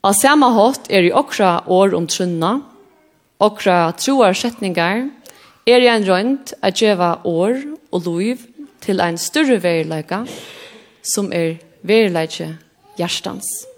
Av 0.00 0.16
samme 0.16 0.48
hatt 0.56 0.88
er 0.88 1.04
i 1.04 1.12
okra 1.12 1.58
år 1.68 1.92
om 1.98 2.06
trunna, 2.08 2.54
okra 3.36 3.92
troar 4.00 4.32
setningar, 4.32 5.10
er 5.68 5.84
i 5.84 5.90
en 5.92 6.06
rønt 6.08 6.54
a 6.64 6.72
gjøva 6.72 7.18
år 7.28 7.60
og 7.92 8.08
loiv 8.08 8.46
til 8.80 9.04
ein 9.04 9.20
større 9.20 9.60
verileika 9.60 10.24
som 11.04 11.28
er 11.36 11.58
verileitje 11.84 12.54
hjertans. 12.96 13.69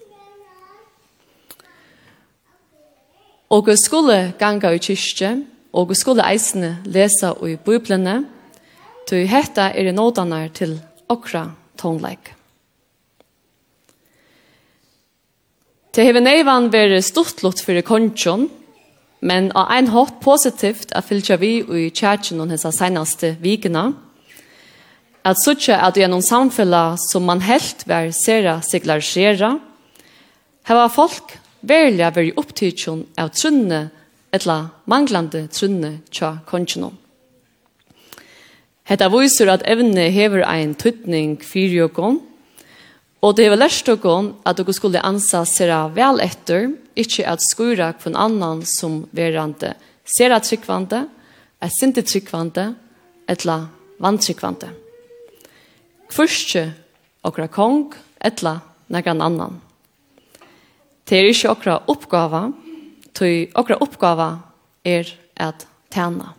Og 3.52 3.66
vi 3.68 3.74
skulle 3.76 4.32
ganga 4.40 4.70
i 4.72 4.80
kyrkje, 4.80 5.32
og 5.76 5.90
vi 5.90 5.96
skulle 5.96 6.24
eisne 6.24 6.78
lesa 6.88 7.34
i 7.44 7.58
biblene, 7.60 8.22
til 9.08 9.26
hetta 9.28 9.68
er 9.76 9.90
i 9.90 9.92
nådanar 9.92 10.48
til 10.56 10.78
okra 11.12 11.50
tonleik. 11.76 12.32
Til 15.92 16.08
hever 16.08 16.24
neivan 16.24 16.70
vere 16.72 17.02
stortlott 17.04 17.60
fyrir 17.60 17.84
kontsjon, 17.84 18.46
men 19.20 19.50
av 19.52 19.68
ein 19.74 19.90
hatt 19.92 20.16
positivt 20.24 20.94
at 20.96 21.04
fylltja 21.04 21.36
vi 21.36 21.58
i 21.60 21.90
kjerkjen 21.92 22.40
og 22.40 22.54
hessa 22.54 22.72
seinaste 22.72 23.34
vikina, 23.42 23.90
at 25.22 25.38
suttja 25.44 25.82
at 25.84 26.00
gjennom 26.00 26.24
samfella 26.24 26.96
som 26.98 27.28
man 27.28 27.44
helt 27.44 27.84
var 27.86 28.08
sera 28.16 28.56
siglarisera, 28.64 29.58
heva 30.64 30.88
folk 30.88 31.36
verliga 31.62 32.10
veri 32.14 32.32
opptidkjon 32.36 33.06
av 33.18 33.32
trunne 33.36 33.88
etla 34.32 34.58
manglande 34.84 35.46
trunne 35.52 35.98
tja 36.10 36.38
kongenom. 36.46 36.96
Hetta 38.88 39.08
viser 39.12 39.50
at 39.52 39.64
evne 39.68 40.08
hever 40.10 40.42
ein 40.48 40.74
tøtning 40.74 41.36
fyrir 41.44 41.84
jokon, 41.84 42.18
og 43.22 43.36
det 43.36 43.46
hever 43.46 43.60
lærst 43.60 43.88
jokon 43.88 44.32
at 44.44 44.58
dere 44.58 44.74
skulle 44.74 45.04
ansa 45.06 45.44
sera 45.46 45.84
vel 45.94 46.18
etter, 46.24 46.72
ikkje 46.98 47.28
at 47.28 47.44
skura 47.44 47.92
kvun 47.94 48.18
annan 48.18 48.64
som 48.66 49.04
verande 49.14 49.76
sera 50.04 50.40
tryggvande, 50.42 51.06
er 51.62 51.70
sinte 51.70 52.02
tryggvande, 52.02 52.72
etla 53.30 53.68
vantryggvande. 54.02 54.72
Kvurskje 56.10 56.72
okra 57.24 57.46
kong, 57.48 57.92
etla 58.20 58.58
negan 58.90 59.22
annan. 59.22 59.60
Det 61.12 61.18
er 61.20 61.26
ikke 61.28 61.50
okra 61.52 61.72
oppgava, 61.92 62.38
til 63.12 63.50
okra 63.60 63.76
oppgava 63.84 64.28
er 64.80 65.10
at 65.36 65.66
tæna. 65.92 66.30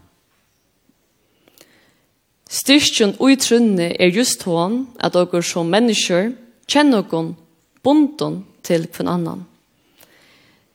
Styrkjen 2.49 3.13
og 3.19 3.29
er 3.29 4.09
just 4.09 4.41
hon 4.43 4.87
at 4.97 5.15
okkur 5.15 5.45
som 5.45 5.69
mennesker 5.69 6.31
kjenner 6.65 7.05
okkur 7.05 7.35
bonden 7.83 8.45
til 8.63 8.87
hver 8.89 9.13
annan. 9.13 9.45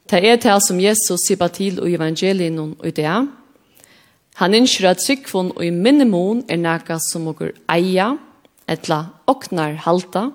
Det 0.07 0.23
er 0.23 0.37
det 0.37 0.63
som 0.63 0.79
Jesus 0.79 1.27
sier 1.27 1.49
til 1.49 1.83
i 1.83 1.95
evangelien 1.95 2.59
og 2.79 2.87
i 2.87 2.95
det. 2.95 3.29
Han 4.37 4.55
innskjer 4.55 4.91
at 4.91 5.03
tryggvån 5.03 5.57
og 5.57 5.65
i 5.67 5.71
minimum 5.71 6.45
er 6.49 6.57
nækka 6.57 7.01
som 7.03 7.27
okkur 7.27 7.51
eia, 7.69 8.15
etla 8.69 9.07
oknar 9.27 9.75
halta, 9.75 10.31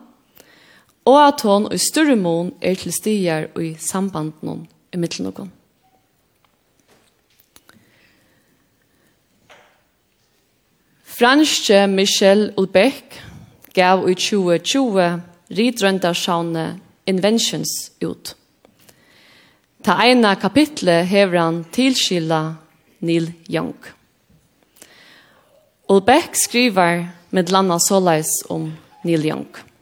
og 1.05 1.17
at 1.27 1.41
hon 1.43 1.67
i 1.73 1.77
større 1.77 2.15
mån 2.15 2.53
er 2.61 2.75
til 2.79 2.93
stier 2.95 3.49
og 3.55 3.63
i 3.65 3.73
sambanden 3.79 4.67
i 4.93 4.97
midten 4.97 5.51
Franske 11.13 11.87
Michel 11.87 12.53
Ulbeck 12.57 13.19
gav 13.73 14.07
i 14.09 14.15
2020 14.15 15.21
ridrøndarsjavne 15.51 16.79
Inventions 17.05 17.91
ut. 18.01 18.35
Ta 19.83 19.97
ena 20.07 20.35
kapitlet 20.39 21.05
hever 21.07 21.37
han 21.37 21.65
tilskilla 21.75 22.55
Neil 23.03 23.33
Young. 23.51 23.75
Ulbeck 25.91 26.35
skriver 26.39 27.05
med 27.29 27.51
landa 27.51 27.77
såleis 27.79 28.31
om 28.49 28.71
Neil 29.03 29.25
Young. 29.27 29.72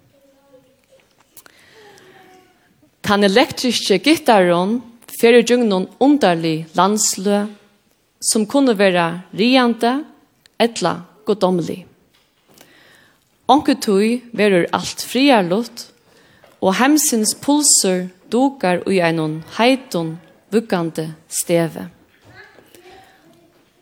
Kan 3.01 3.23
elektriske 3.23 3.97
gitaron 3.97 4.79
fyrir 5.09 5.43
djungnon 5.43 5.87
underlig 5.99 6.65
landslø 6.77 7.45
som 8.21 8.45
kunne 8.45 8.77
være 8.77 9.23
riante 9.33 9.93
etla 10.61 11.01
godomlig. 11.25 11.85
Onke 13.49 13.75
tui 13.81 14.21
verur 14.37 14.67
alt 14.75 15.01
friarlott 15.03 15.87
og 16.61 16.77
hemsins 16.77 17.33
pulser 17.41 18.05
dukar 18.31 18.83
ui 18.87 19.01
einon 19.01 19.41
heiton 19.57 20.15
vukkande 20.53 21.09
steve. 21.27 21.89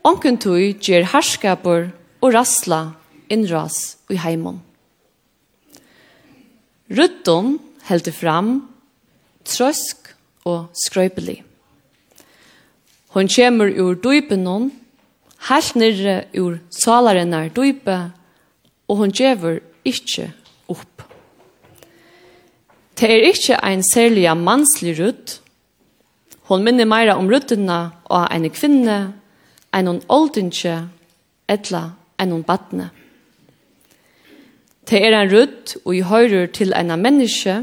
Onken 0.06 0.40
tui 0.40 0.72
gjer 0.80 1.10
harskapur 1.12 1.90
og 2.24 2.34
rasla 2.34 2.80
innras 3.30 3.98
ui 4.10 4.16
heimon. 4.18 4.58
Rutton 6.90 7.58
heldur 7.86 8.16
fram 8.16 8.48
trøsk 9.50 10.12
og 10.48 10.70
skrøypelig. 10.84 11.40
Hon 13.10 13.28
kjemur 13.28 13.72
ur 13.82 13.96
dypen 13.98 14.46
hon, 14.46 14.70
helt 15.48 15.76
nirre 15.76 16.16
ur 16.38 16.60
salaren 16.70 17.34
er 17.34 17.50
dype, 17.50 17.98
og 18.88 18.96
hon 19.02 19.14
kjevur 19.14 19.58
ikkje 19.86 20.28
opp. 20.70 21.02
Det 23.00 23.10
er 23.10 23.26
ikkje 23.30 23.58
ein 23.64 23.82
særlig 23.82 24.28
manslig 24.36 24.94
rutt. 25.00 25.40
Hon 26.50 26.62
minner 26.64 26.84
meira 26.84 27.16
om 27.16 27.30
ruttena 27.30 27.90
av 28.10 28.28
ein 28.30 28.50
kvinne, 28.50 29.14
ein 29.72 29.86
hon 29.86 30.02
oldinje, 30.08 30.88
etla 31.48 31.92
ein 32.18 32.30
hon 32.30 32.42
badne. 32.46 32.90
Det 34.90 34.98
er 35.02 35.14
ein 35.14 35.30
rutt 35.30 35.76
og 35.84 35.94
i 35.96 36.02
høyrer 36.02 36.46
til 36.46 36.74
en 36.76 36.94
menneske, 37.00 37.62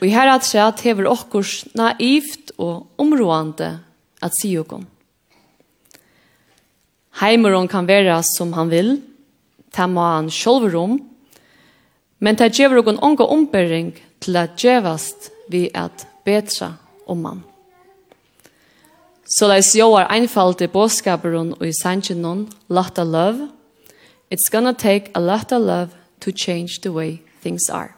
Og 0.00 0.08
i 0.08 0.12
her 0.14 0.30
at 0.32 0.46
seg 0.46 0.82
hever 0.84 1.08
okkurs 1.10 1.62
naivt 1.76 2.54
og 2.58 2.86
områande 3.00 3.70
at 4.24 4.36
si 4.40 4.54
okkom. 4.58 4.86
Heimeron 7.20 7.68
kan 7.70 7.86
være 7.86 8.18
som 8.26 8.52
han 8.56 8.72
vil, 8.72 8.96
ta 9.74 9.86
må 9.86 10.02
han 10.02 10.30
sjolver 10.30 10.74
om, 10.80 10.98
men 12.18 12.38
ta 12.38 12.48
gjever 12.50 12.80
okkom 12.80 13.02
onga 13.02 13.26
ombering 13.30 13.92
til 14.24 14.38
at 14.40 14.56
gjevast 14.58 15.30
vi 15.52 15.68
at 15.74 16.06
betra 16.26 16.74
om 17.06 17.24
han. 17.28 17.42
Så 19.24 19.48
leis 19.48 19.74
einfalt 19.74 20.60
i 20.60 20.68
båskaperon 20.68 21.54
og 21.58 21.66
i 21.66 21.72
sanchinon, 21.72 22.48
latta 22.68 23.02
love. 23.02 23.48
It's 24.30 24.50
gonna 24.50 24.72
take 24.72 25.10
a 25.14 25.20
lot 25.20 25.52
of 25.52 25.62
love 25.62 25.90
to 26.20 26.30
change 26.30 26.80
the 26.82 26.92
way 26.92 27.22
things 27.42 27.70
are. 27.70 27.94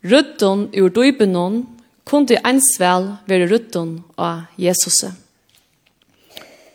Rutton 0.00 0.68
ur 0.72 0.88
døybenon 0.88 1.64
kunde 2.08 2.38
einsvel 2.46 3.10
være 3.28 3.50
røddon 3.50 3.98
av 4.16 4.46
Jesus. 4.58 5.04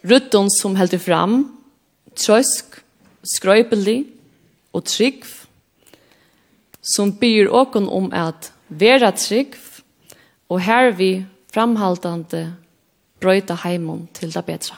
Rutton 0.05 0.51
som 0.53 0.75
heldur 0.77 1.01
fram, 1.01 1.39
trøsk, 2.13 2.77
skrøypelig 3.25 4.03
og 4.75 4.85
trygg, 4.85 5.25
som 6.85 7.15
byr 7.17 7.49
åken 7.49 7.89
om 7.89 8.11
at 8.13 8.51
vera 8.69 9.09
trygg 9.17 9.57
og 10.53 10.61
hervi 10.61 11.25
framhaltande 11.53 12.45
brøyta 13.23 13.57
heimon 13.63 14.05
til 14.13 14.33
det 14.35 14.45
bedre. 14.45 14.77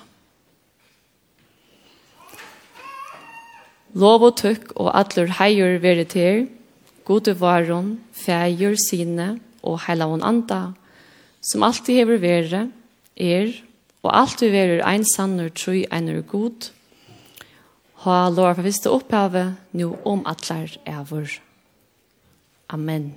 Lov 3.98 4.24
og 4.24 4.38
tøkk 4.40 4.72
og 4.78 4.94
atler 4.96 5.32
heier 5.40 5.80
veri 5.84 6.06
til 6.08 6.46
gode 7.08 7.38
varon, 7.40 7.96
fægjur 8.12 8.76
sine 8.90 9.38
og 9.64 9.80
heilavon 9.86 10.24
anda, 10.26 10.74
som 11.42 11.64
alltid 11.64 12.02
hever 12.02 12.20
vere, 12.20 12.64
er, 13.16 13.54
og 14.04 14.12
alltid 14.12 14.52
verer 14.52 14.84
ein 14.88 15.06
sannur 15.08 15.50
trui 15.56 15.86
einur 15.92 16.22
god, 16.28 16.72
ha 18.04 18.28
lov 18.30 18.58
for 18.58 18.68
viste 18.68 18.92
opphavet, 18.92 19.56
nu 19.72 19.96
om 20.06 20.26
atlar 20.28 20.76
evor. 20.86 21.32
Amen. 22.70 23.16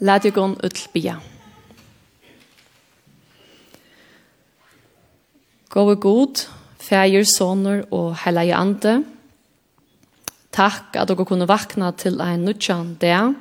Lædigon 0.00 0.56
utlbia. 0.64 1.18
Gå 5.70 5.94
god, 5.94 6.46
fægjur, 6.78 7.26
sonur 7.26 7.84
og 7.90 8.14
heilavon 8.24 8.54
ande, 8.54 9.04
Takk 10.52 10.96
at 10.98 11.08
dere 11.08 11.24
kunne 11.24 11.48
vakna 11.48 11.92
til 11.94 12.20
ein 12.20 12.44
nutjan 12.44 12.96
dag. 13.00 13.34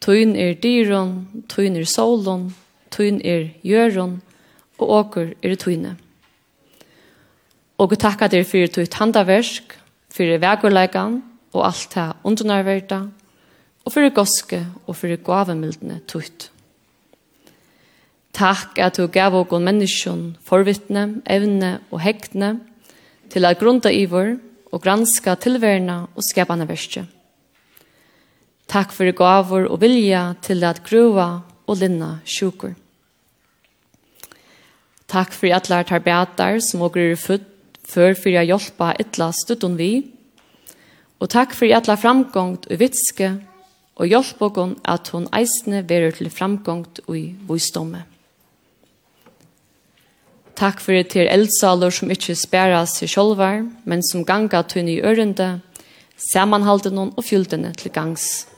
Tøyn 0.00 0.36
er 0.36 0.54
dyron, 0.54 1.44
tøyn 1.48 1.76
er 1.76 1.84
solon, 1.84 2.54
tøyn 2.90 3.20
er 3.24 3.48
gjøron, 3.66 4.20
og 4.78 4.90
åker 5.00 5.34
er 5.42 5.56
tøyne. 5.58 5.96
Og 7.78 7.94
takk 7.98 8.22
at 8.22 8.32
dere 8.32 8.46
fyrir 8.46 8.70
tøyt 8.72 8.94
handaversk, 8.94 9.74
fyrir 10.10 10.40
vegurleikan, 10.40 11.22
og 11.52 11.66
alt 11.66 11.94
det 11.94 12.12
undernærverda, 12.24 13.00
og 13.84 13.92
fyrir 13.92 14.14
goske 14.14 14.66
og 14.86 14.96
fyrir 14.96 15.20
gavemildene 15.24 16.00
tøyt. 16.08 16.50
Takk 18.32 18.78
at 18.78 18.96
du 18.96 19.06
gav 19.10 19.34
okon 19.34 19.64
menneskjon 19.66 20.36
forvittne, 20.46 21.22
evne 21.26 21.78
og 21.90 22.00
hektne 22.04 22.58
til 23.32 23.44
at 23.44 23.58
grunda 23.58 23.90
i 23.90 24.04
vår, 24.06 24.36
og 24.72 24.82
granska 24.84 25.36
tilverna 25.40 26.02
og 26.14 26.24
skapande 26.26 26.66
verste. 26.68 27.06
Takk 28.68 28.92
for 28.92 29.08
gavor 29.16 29.64
og 29.70 29.80
vilja 29.80 30.34
til 30.44 30.64
at 30.68 30.82
grua 30.84 31.40
og 31.66 31.80
linna 31.80 32.18
sjukur. 32.28 32.74
Takk 35.08 35.32
for 35.32 35.48
atlar 35.56 35.86
tarbeatar 35.88 36.60
som 36.60 36.84
og 36.84 36.98
er 37.00 37.16
futt 37.16 37.46
før 37.88 38.12
for 38.12 38.36
å 38.36 38.44
hjelpe 38.44 38.90
etla 39.00 39.30
stutton 39.32 39.78
vi. 39.80 39.92
Og 41.18 41.30
takk 41.32 41.56
for 41.56 41.72
etla 41.72 41.96
framgångt 41.96 42.68
og 42.68 42.82
vitske 42.82 43.30
og 43.98 44.06
hjelp 44.06 44.44
oss 44.44 44.76
at 44.84 45.08
hon 45.14 45.30
eisne 45.32 45.82
verer 45.88 46.12
til 46.12 46.28
framgångt 46.30 47.00
og 47.08 47.16
i 47.16 47.24
visdomme. 47.48 48.04
Takk 50.58 50.80
for 50.82 50.96
det 50.96 51.12
til 51.12 51.28
eldsaler 51.30 51.92
som 51.94 52.10
ikke 52.10 52.34
spærer 52.34 52.82
seg 52.90 53.12
sjølver, 53.12 53.60
men 53.86 54.00
som 54.02 54.24
ganga 54.26 54.64
tunne 54.66 54.96
i 54.96 55.02
ørende, 55.06 55.60
samanhalden 56.18 56.98
og 56.98 57.20
fyltene 57.22 57.70
til 57.78 57.94
gangs. 57.94 58.48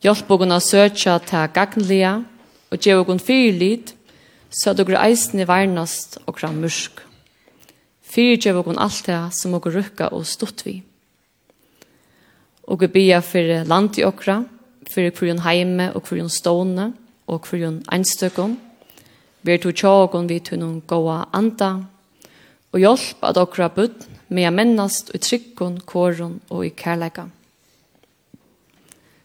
Hjelp 0.00 0.32
å 0.32 0.38
kunne 0.40 0.56
søke 0.64 1.18
til 1.28 1.52
gagnlige, 1.52 2.14
og 2.72 2.80
gjør 2.80 3.18
fyre 3.20 3.52
litt, 3.52 3.92
så 4.48 4.72
at 4.72 4.80
dere 4.80 5.04
eisen 5.04 5.44
i 5.44 5.48
vernast 5.48 6.18
og 6.24 6.38
kram 6.40 6.64
mørk. 6.64 7.04
Fyr 8.00 8.40
gjør 8.40 8.64
og 8.64 8.72
alt 8.80 9.04
det 9.06 9.20
som 9.36 9.52
dere 9.52 9.76
rukka 9.76 10.08
og 10.08 10.24
stått 10.24 10.64
vi. 10.64 10.78
Og 12.64 12.80
vi 12.80 12.88
bia 12.88 13.20
for 13.20 13.68
land 13.68 14.00
i 14.00 14.08
okra, 14.08 14.40
for 14.88 15.04
hverjon 15.04 15.44
heime 15.44 15.92
og 15.92 16.08
hverjon 16.08 16.32
stående 16.32 16.94
og 17.28 17.44
hverjon 17.44 17.82
einstøkken, 17.92 18.56
Ver 19.42 19.58
to 19.58 19.72
tjågon 19.72 20.28
vi 20.30 20.40
tunnum 20.40 20.82
goa 20.86 21.26
anda, 21.32 21.84
og 22.72 22.80
hjelp 22.80 23.24
at 23.26 23.40
okra 23.40 23.68
bud 23.74 24.06
med 24.28 24.46
a 24.48 24.52
mennast 24.54 25.10
i 25.14 25.18
trykkon, 25.18 25.80
kåron 25.86 26.38
og 26.50 26.66
i 26.66 26.70
kærleika. 26.70 27.26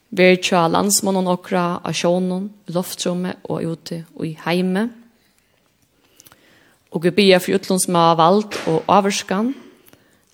Ver 0.09 0.35
tja 0.41 0.65
landsmånen 0.67 1.27
okra 1.27 1.79
av 1.83 1.93
sjånen, 1.93 2.49
loftrommet 2.73 3.43
og 3.45 3.63
ute 3.63 4.03
og 4.15 4.25
i 4.25 4.33
heime. 4.45 4.89
Og 6.91 7.03
vi 7.03 7.11
bia 7.11 7.39
for 7.43 7.59
utlånsma 7.59 8.11
av 8.13 8.23
alt 8.23 8.59
og 8.65 8.83
avvarskan, 8.87 9.53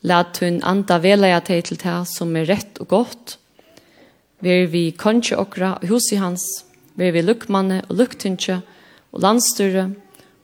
Lat 0.04 0.38
hun 0.44 0.60
anda 0.68 0.98
veleia 1.00 1.40
teg 1.40 1.64
til 1.70 1.80
teg 1.80 2.08
som 2.12 2.34
er 2.36 2.50
rett 2.50 2.80
og 2.84 2.90
godt. 2.92 3.38
Ver 4.44 4.66
vi 4.68 4.90
kanskje 5.00 5.38
okra 5.40 5.78
hos 5.88 6.10
i 6.12 6.20
hans, 6.20 6.44
ver 7.00 7.14
vi 7.16 7.24
lukkmanne 7.24 7.80
og 7.88 8.02
lukktynkje, 8.02 8.60
og 9.14 9.22
landstyre, 9.22 9.92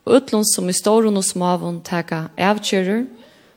og 0.06 0.16
utlån 0.16 0.46
som 0.46 0.68
i 0.70 0.74
ståren 0.74 1.18
og 1.18 1.26
smavån 1.26 1.82
teka 1.86 2.28
avkjører, 2.38 3.04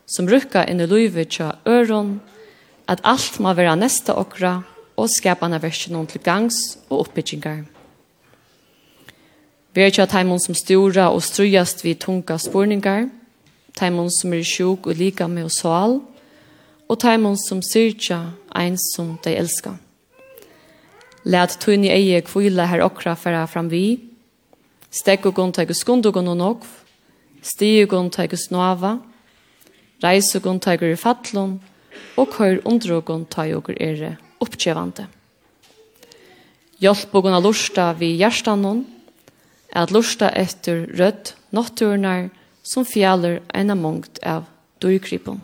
som 0.06 0.28
rukka 0.28 0.66
inn 0.68 0.82
i 0.84 0.88
løyve 0.90 1.26
tja 1.30 1.54
øron, 1.70 2.18
at 2.88 3.02
alt 3.04 3.40
må 3.40 3.54
være 3.54 3.78
neste 3.80 4.16
okra, 4.16 4.62
og 4.98 5.10
skapane 5.10 5.62
versen 5.62 6.06
til 6.08 6.22
gangs 6.22 6.78
og 6.90 7.08
oppbyggingar. 7.08 7.64
Vi 9.74 9.82
er 9.82 9.90
tja 9.90 10.06
teimon 10.06 10.40
som 10.40 10.54
stora 10.54 11.10
og 11.10 11.24
strujast 11.26 11.84
vi 11.84 11.96
tunga 11.98 12.38
spurningar, 12.38 13.08
teimon 13.74 14.12
som 14.14 14.34
er 14.34 14.46
sjuk 14.46 14.86
og 14.88 15.00
lika 15.00 15.28
med 15.28 15.48
oss 15.50 15.64
all, 15.66 16.02
og 16.90 17.00
teimon 17.02 17.38
som 17.38 17.62
syrtja 17.66 18.36
ein 18.54 18.78
som 18.78 19.18
de 19.24 19.34
elskar. 19.34 19.80
Læt 21.26 21.58
tunni 21.64 21.90
eie 21.90 22.22
kvila 22.22 22.68
her 22.68 22.84
okra 22.86 23.16
færa 23.16 23.48
fram 23.48 23.72
vi, 23.72 24.13
Stekkugon 24.94 25.54
teikur 25.56 25.74
skundugon 25.74 26.30
og 26.30 26.38
nokv, 26.38 26.68
stiugon 27.42 28.12
teikur 28.14 28.38
snava, 28.38 28.98
reisugon 30.04 30.60
teikur 30.62 30.94
i 30.94 31.00
fatlun, 31.00 31.58
og 32.18 32.30
køyr 32.36 32.62
undrugon 32.70 33.26
teikur 33.26 33.74
ere 33.82 34.16
oppkjevande. 34.44 35.08
Hjelpugon 36.84 37.34
a 37.34 37.40
lusta 37.42 37.94
vi 37.98 38.14
hjertanon, 38.20 38.84
at 39.74 39.90
lusta 39.90 40.30
etter 40.38 40.86
rødt 40.94 41.34
notturnar 41.56 42.30
som 42.64 42.86
fjaller 42.86 43.42
eina 43.50 43.74
mongt 43.76 44.20
av 44.22 44.46
dyrkripon. 44.84 45.42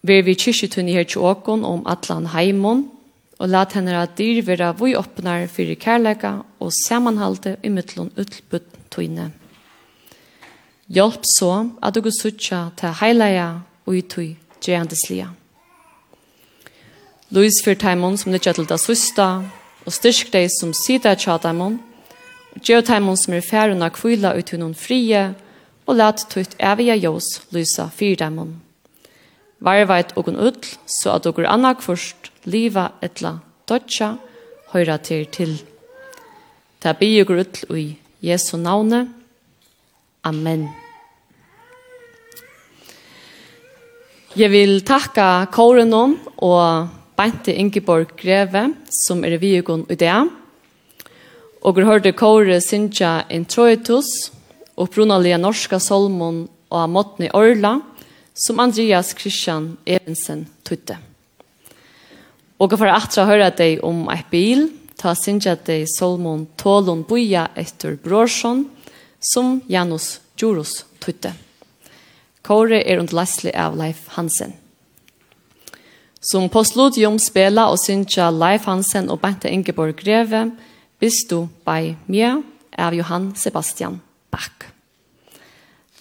Vi 0.00 0.16
er 0.16 0.24
vi 0.24 0.32
kyrkjetun 0.32 0.88
i 0.88 0.96
her 0.96 1.04
tjåkon 1.04 1.66
om 1.68 1.84
atlan 1.84 2.30
heimon, 2.32 2.86
og 3.40 3.48
lat 3.48 3.72
henne 3.72 3.96
at 3.96 4.18
dyr 4.18 4.42
vera 4.44 4.74
vi 4.76 4.92
åpnar 4.96 5.46
fyrir 5.48 5.78
kærleika 5.80 6.34
og 6.60 6.72
samanhalte 6.84 7.56
i 7.64 7.72
mittlun 7.72 8.12
utlbutt 8.20 8.68
tøyne. 8.92 9.30
Hjelp 10.90 11.24
så 11.38 11.70
at 11.80 11.94
du 11.94 12.10
sutja 12.10 12.68
til 12.76 12.96
heileia 13.00 13.62
og 13.86 13.96
i 13.96 14.02
tøy 14.02 14.34
gjerandeslia. 14.60 15.30
Lois 17.30 17.60
fyr 17.64 17.78
taimon 17.78 18.18
som 18.18 18.32
nitja 18.32 18.52
til 18.52 18.66
da 18.66 18.76
susta, 18.76 19.28
og 19.86 19.94
styrk 19.94 20.32
deg 20.34 20.50
som 20.50 20.74
sida 20.74 21.14
tja 21.14 21.38
taimon, 21.38 21.78
og 22.52 22.64
gjør 22.66 22.82
taimon 22.88 23.16
som 23.16 23.36
er 23.36 23.46
færuna 23.46 23.88
kvila 23.94 24.34
ut 24.36 24.50
noen 24.58 24.74
frie, 24.74 25.28
og 25.86 25.96
lat 25.96 26.26
tøyt 26.28 26.58
evige 26.58 26.98
jås 26.98 27.30
lysa 27.54 27.86
fyr 27.94 28.18
taimon 28.18 28.58
varveit 29.60 30.14
og 30.16 30.30
ull, 30.32 30.60
så 30.86 31.16
at 31.16 31.26
dere 31.28 31.48
anna 31.52 31.74
kvørst 31.76 32.30
liva 32.48 32.90
etla 33.04 33.36
dødja, 33.68 34.14
høyra 34.72 34.98
til 35.04 35.26
til. 35.32 35.56
Ta 36.80 36.94
bi 36.96 37.12
og 37.20 37.32
utl 37.36 37.76
i 37.76 37.86
Jesu 38.24 38.56
navne. 38.56 39.06
Amen. 40.24 40.68
Jeg 44.36 44.50
vil 44.52 44.80
takka 44.86 45.46
Kårenon 45.52 46.14
og 46.46 46.88
Bente 47.18 47.52
Ingeborg 47.52 48.14
Greve, 48.16 48.70
som 49.04 49.24
er 49.24 49.36
vi 49.42 49.58
ugon 49.58 49.84
i 49.90 49.96
det. 49.98 50.14
Og 51.60 51.76
vi 51.76 51.84
hørte 51.84 52.14
Kåre 52.16 52.60
Sintja 52.64 53.26
Introitus, 53.28 54.30
opprunalige 54.80 55.36
norska 55.36 55.80
solmon 55.82 56.46
og 56.70 56.78
Amotni 56.84 57.28
Orla, 57.34 57.74
og 57.80 57.99
som 58.34 58.60
Andreas 58.60 59.14
Christian 59.18 59.76
Evensen 59.84 60.46
tutte. 60.64 60.98
Og 62.60 62.76
for 62.76 62.92
at 62.92 63.16
jeg 63.16 63.26
hører 63.26 63.54
deg 63.56 63.84
om 63.86 64.04
et 64.12 64.26
bil, 64.30 64.68
ta 65.00 65.14
sinja 65.16 65.56
deg 65.56 65.86
Solmon 65.88 66.44
Tålon 66.60 67.06
Boja 67.08 67.48
etter 67.56 67.96
Brorsson, 67.96 68.66
som 69.20 69.60
Janus 69.68 70.18
Djurus 70.36 70.84
tutte. 71.00 71.32
Kåre 72.44 72.80
er 72.84 73.00
und 73.00 73.12
Leslie 73.12 73.52
av 73.56 73.76
Leif 73.76 74.08
Hansen. 74.16 74.54
Som 76.20 76.50
postludium 76.52 77.16
spela 77.20 77.70
og 77.72 77.80
sinja 77.80 78.28
Leif 78.32 78.68
Hansen 78.68 79.08
og 79.12 79.22
Bente 79.22 79.48
Ingeborg 79.48 79.96
Greve, 80.00 80.50
bist 81.00 81.30
du 81.30 81.48
bei 81.64 81.96
mir 82.06 82.42
av 82.76 82.94
Johan 82.94 83.32
Sebastian 83.36 84.00
Bach. 84.30 84.69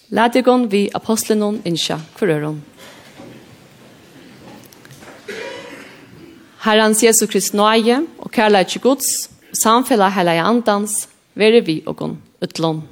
Lædigon 0.10 0.72
vi 0.72 0.88
apostlenon 0.98 1.60
innsja 1.70 2.00
kvarøron. 2.18 2.64
Herrens 6.66 7.04
Jesu 7.04 7.28
Krist 7.30 7.54
nøye 7.54 8.02
og 8.18 8.32
kærleik 8.34 8.74
Guds, 8.82 9.30
samfella 9.54 10.10
heilige 10.10 10.42
andans, 10.42 11.08
vere 11.36 11.62
vi 11.62 11.84
og 11.86 11.96
gon 11.96 12.18
utlån. 12.42 12.89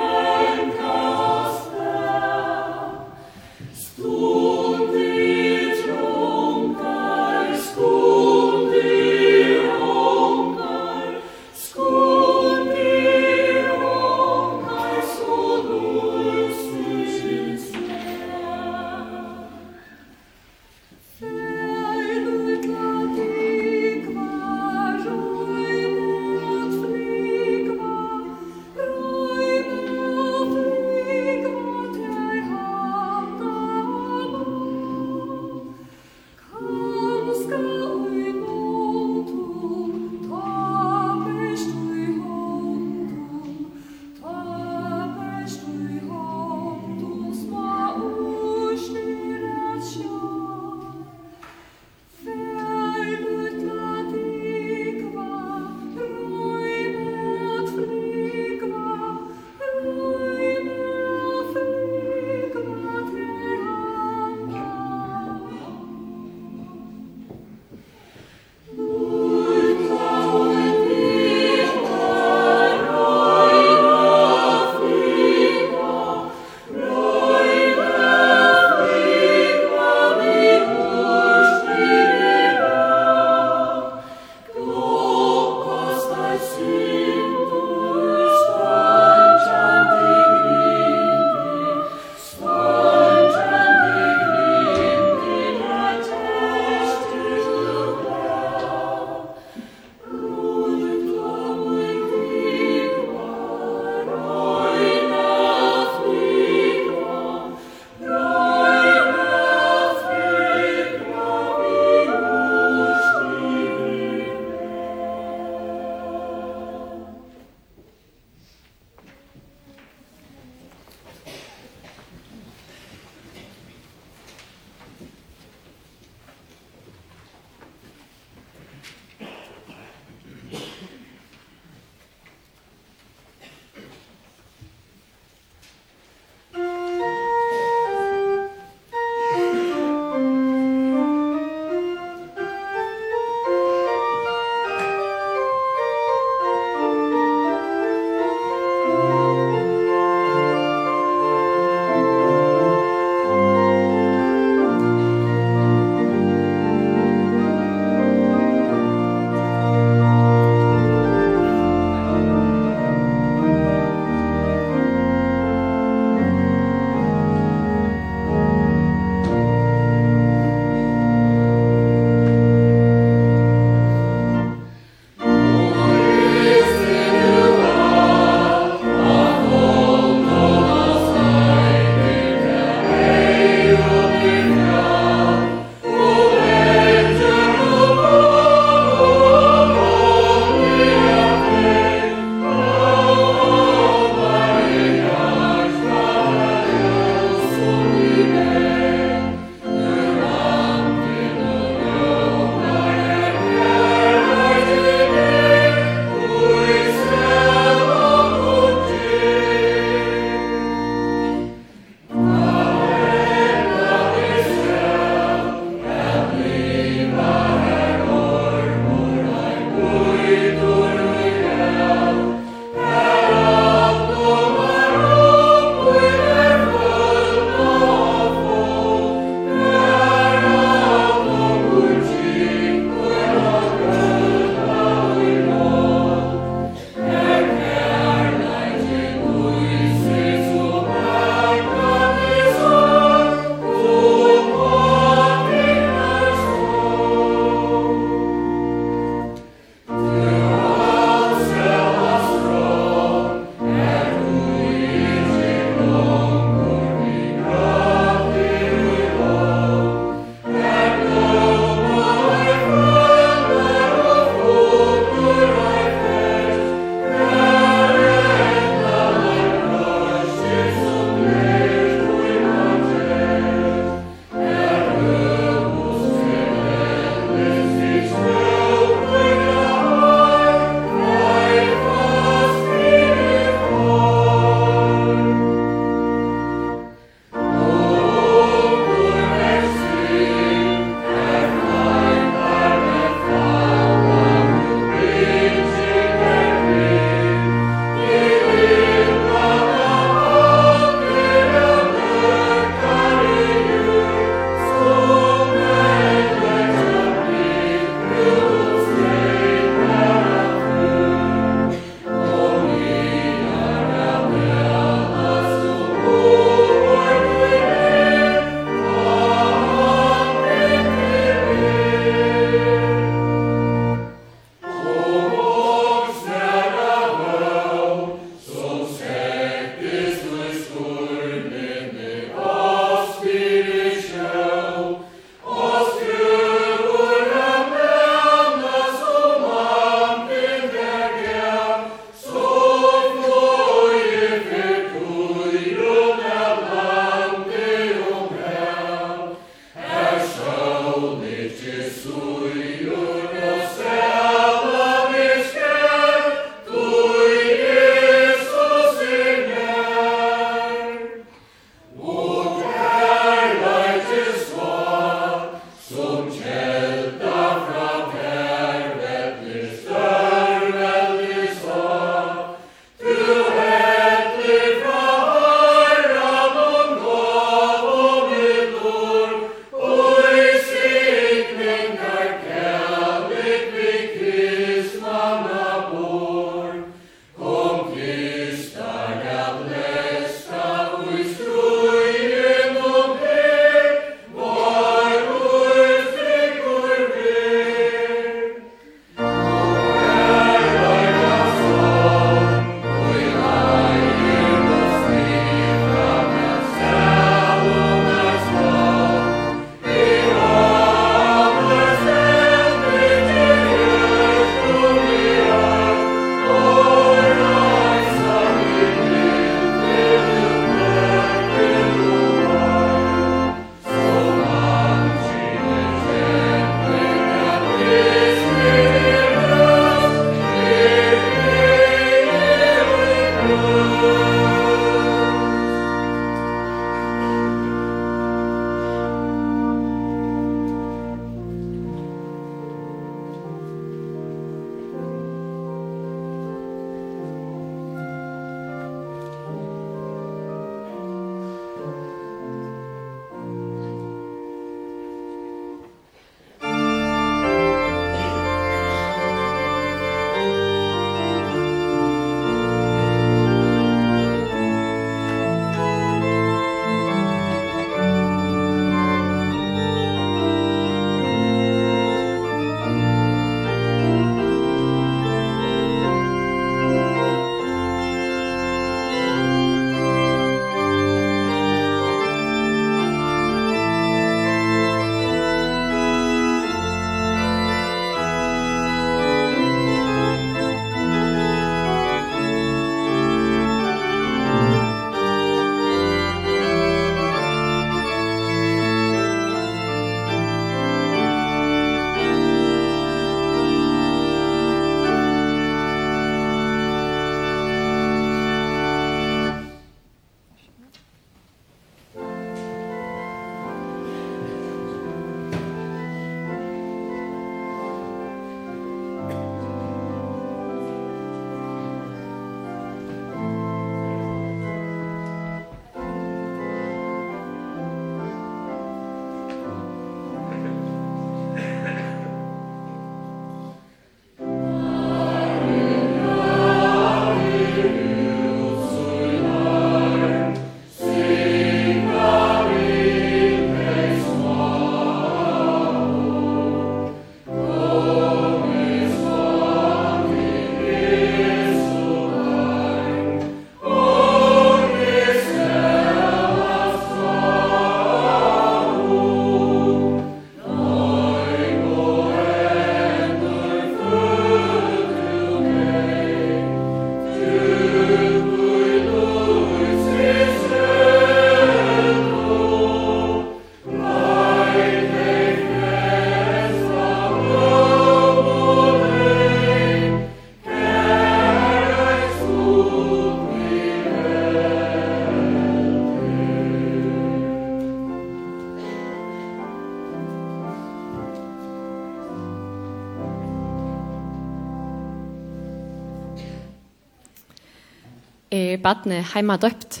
er 598.56 598.80
badne 598.82 599.22
heima 599.34 599.56
døpt. 599.60 600.00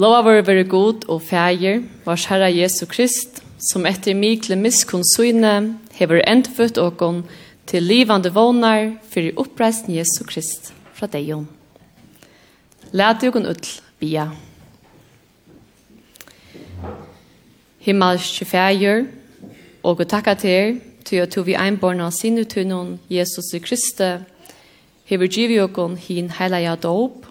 Lova 0.00 0.22
vår 0.24 0.42
vare 0.46 0.64
god 0.64 1.04
og 1.08 1.22
fægir, 1.22 1.82
var 2.04 2.20
Herre 2.28 2.50
Jesu 2.56 2.86
Krist, 2.86 3.42
som 3.60 3.86
etter 3.86 4.16
mikle 4.16 4.56
miskunn 4.56 5.04
søgne, 5.16 5.78
hever 5.92 6.22
endfødt 6.26 6.78
åkon 6.78 7.24
til 7.66 7.82
livande 7.82 8.32
vånar 8.32 8.94
fyrir 9.10 9.36
oppreisen 9.36 9.94
Jesu 9.94 10.24
Krist 10.28 10.72
fra 10.94 11.06
deion. 11.06 11.48
Læt 12.92 13.24
jo 13.24 13.30
kun 13.30 13.46
utl 13.46 13.80
bia. 14.00 14.30
Himmelske 17.78 18.44
fægir, 18.44 19.04
og 19.82 19.98
god 19.98 20.08
takka 20.08 20.34
til 20.34 20.80
til 21.04 21.16
at 21.16 21.46
vi 21.46 21.54
einborna 21.54 22.10
sinnetunnen 22.10 23.00
Jesus 23.10 23.52
i 23.54 23.58
Kristi, 23.58 24.10
hever 25.04 25.28
givi 25.28 25.58
okon 25.60 25.96
hin 25.96 26.30
heilaja 26.38 26.76
dåp, 26.76 27.26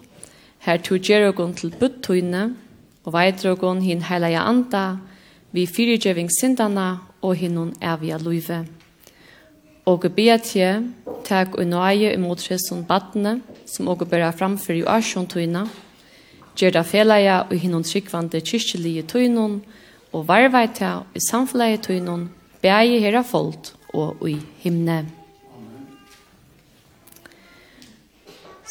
her 0.66 0.78
tu 0.78 0.98
gjer 0.98 1.28
okon 1.30 1.54
til 1.54 1.72
buttøyne, 1.78 2.52
og 3.04 3.12
veidre 3.14 3.56
okon 3.56 3.82
hin 3.82 4.04
heilaja 4.06 4.44
anda, 4.46 4.98
vi 5.52 5.66
fyrirgjeving 5.66 6.30
sindana 6.32 7.02
og 7.22 7.36
hinnon 7.36 7.74
evia 7.82 8.18
luive. 8.18 8.64
Og 9.86 10.06
bia 10.14 10.36
tje, 10.38 10.82
tak 11.26 11.56
og 11.58 11.66
nøye 11.66 12.12
imot 12.14 12.44
hesson 12.48 12.84
badne, 12.86 13.40
som 13.66 13.88
og 13.88 14.04
bera 14.08 14.30
framfor 14.30 14.78
i 14.78 14.84
asjon 14.86 15.26
tøyna, 15.26 15.66
gjer 16.56 16.74
da 16.76 16.84
felaja 16.86 17.40
og 17.48 17.56
hinnon 17.58 17.84
tryggvande 17.86 18.40
kyrkjelige 18.40 19.06
tøynon, 19.14 19.62
og 20.12 20.28
varvaita 20.28 21.00
i 21.16 21.24
samfleie 21.24 21.80
tøynon, 21.82 22.28
bæje 22.62 23.00
hera 23.00 23.24
folk 23.26 23.72
og 23.94 24.22
i 24.28 24.38
himne. 24.62 25.21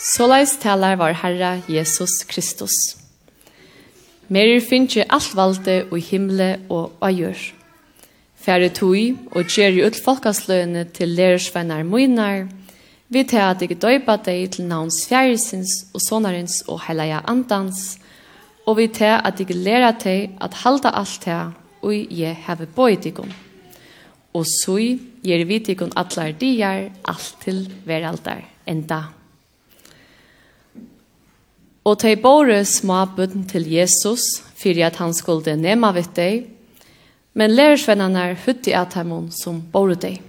Såleis 0.02 0.56
talar 0.58 0.96
var 0.98 1.14
Herre 1.14 1.62
Jesus 1.70 2.24
Kristus. 2.26 2.74
Mer 4.34 4.50
finnje 4.66 5.06
alt 5.06 5.36
valde 5.38 5.76
og 5.92 6.00
himle 6.02 6.56
og 6.74 6.96
ajør. 7.06 7.38
Færre 8.42 8.72
tui 8.74 9.12
og 9.30 9.46
gjeri 9.46 9.84
ut 9.86 10.00
folkasløyene 10.02 10.88
til 10.98 11.14
lærersvennar 11.14 11.86
muinar, 11.86 12.48
vi 13.14 13.24
tar 13.30 13.52
at 13.52 13.62
jeg 13.62 13.78
døypa 13.78 14.18
deg 14.26 14.56
til 14.56 14.66
navns 14.72 15.04
fjæresins 15.06 15.76
og 15.94 16.02
sonarins 16.02 16.64
og 16.66 16.82
heilaja 16.88 17.22
andans, 17.30 18.00
og 18.66 18.80
vi 18.82 18.90
tar 18.90 19.22
at 19.22 19.38
ikke 19.38 19.54
læra 19.54 19.94
deg 20.02 20.34
at 20.42 20.62
halda 20.66 20.96
alt 20.98 21.30
det 21.30 21.40
og 21.86 21.94
jeg 21.94 22.42
heve 22.48 22.72
bøydikum. 22.74 23.30
Og 24.34 24.50
så 24.50 24.82
gjør 25.22 25.46
vi 25.46 25.62
tikon 25.62 25.94
atlar 25.94 26.34
dier 26.34 26.90
alt 27.06 27.34
til 27.44 27.68
veraldar 27.86 28.48
enda. 28.66 29.21
Og 31.82 31.98
tei 31.98 32.14
bore 32.14 32.60
småbøtten 32.62 33.48
til 33.50 33.66
Jesus, 33.66 34.22
fyrir 34.54 34.92
at 34.92 35.00
han 35.02 35.16
skulle 35.18 35.56
nema 35.58 35.90
vitt 35.96 36.14
deg, 36.14 36.44
men 37.34 37.56
lærersvennerne 37.56 38.26
er 38.30 38.38
hutti 38.44 38.76
at 38.78 38.94
hemon 39.00 39.32
som 39.34 39.64
bore 39.74 39.98
deg. 39.98 40.20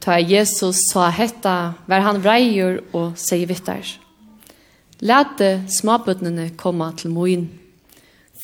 Ta 0.00 0.18
Jesus 0.20 0.82
sa 0.90 1.08
hetta, 1.12 1.72
var 1.88 2.04
han 2.04 2.20
vreier 2.20 2.82
og 2.92 3.16
sier 3.20 3.48
vittar. 3.48 3.84
Læte 5.00 5.62
småbøttene 5.72 6.50
komme 6.60 6.90
til 7.00 7.16
moin. 7.16 7.48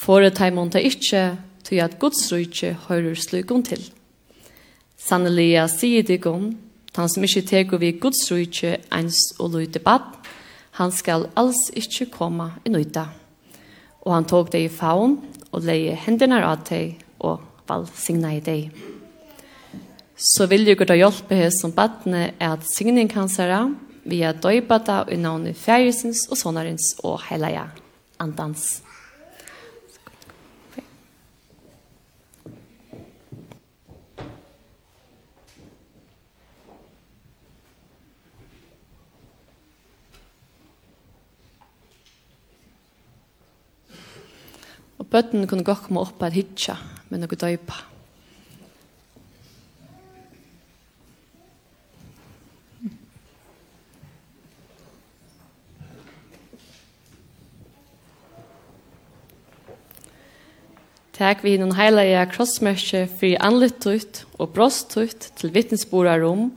Fåret 0.01 0.41
heimon 0.41 0.73
ta 0.73 0.81
ikkje, 0.81 1.37
tog 1.67 1.83
at 1.83 1.99
Guds 2.01 2.25
rujtje 2.33 2.73
høyrer 2.87 3.19
slukon 3.21 3.65
til. 3.67 3.83
Sannelig 4.97 5.51
jeg 5.51 5.73
sier 5.75 6.09
dig 6.09 6.25
om, 6.31 6.55
han 6.97 7.11
som 7.13 7.25
ikkje 7.27 7.45
teker 7.51 7.81
vi 7.83 7.99
Guds 8.01 8.23
rujtje 8.33 8.79
ens 8.97 9.19
og 9.37 9.59
løyte 9.59 9.83
bad, 9.85 10.16
Han 10.77 10.93
skal 10.93 11.31
alls 11.39 11.71
ikkje 11.73 12.11
koma 12.13 12.51
i 12.65 12.73
nøyta. 12.73 13.07
Og 14.05 14.13
han 14.13 14.29
tog 14.29 14.51
deg 14.53 14.67
i 14.67 14.73
faun, 14.73 15.19
og 15.51 15.65
leie 15.65 15.97
hendene 15.97 16.43
av 16.45 16.67
deg, 16.69 16.99
og 17.25 17.41
valsigna 17.69 18.35
i 18.37 18.43
deg. 18.45 18.69
Så 20.17 20.47
vil 20.49 20.69
jeg 20.69 20.79
gudda 20.81 20.97
hjelpe 20.97 21.37
her 21.37 21.51
som 21.53 21.75
badne 21.77 22.31
er 22.37 22.55
at 22.55 22.65
signing 22.77 23.09
kan 23.13 23.29
herra, 23.37 23.67
via 24.07 24.31
er 24.31 24.41
døybada 24.41 25.03
i 25.13 25.19
navnet 25.19 25.59
færesens 25.59 26.27
og 26.31 26.39
sonarens 26.39 26.93
og 27.05 27.19
heilaja 27.27 27.67
andans. 28.23 28.86
Og 44.97 45.07
bøtten 45.13 45.45
kunne 45.47 45.67
godt 45.67 45.87
komme 45.87 46.03
opp 46.07 46.23
og 46.25 46.33
hitja, 46.33 46.79
med 47.11 47.23
noe 47.23 47.39
døypa. 47.39 47.83
Takk 61.17 61.41
vi 61.47 61.55
noen 61.57 61.73
heilige 61.79 62.27
krossmørkje 62.29 63.07
fri 63.09 63.31
anlyttutt 63.41 64.27
og 64.37 64.51
brostutt 64.53 65.31
til 65.41 65.55
vittnesbora 65.55 66.19
rom, 66.21 66.51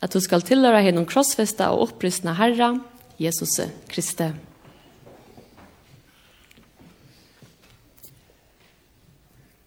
at 0.00 0.16
du 0.16 0.20
skal 0.24 0.40
tilhøre 0.48 0.80
henne 0.86 1.04
krossfesta 1.08 1.68
og 1.74 1.90
opprystna 1.90 2.32
Herra, 2.40 2.72
Jesus 3.20 3.58
Kristi. 3.92 4.32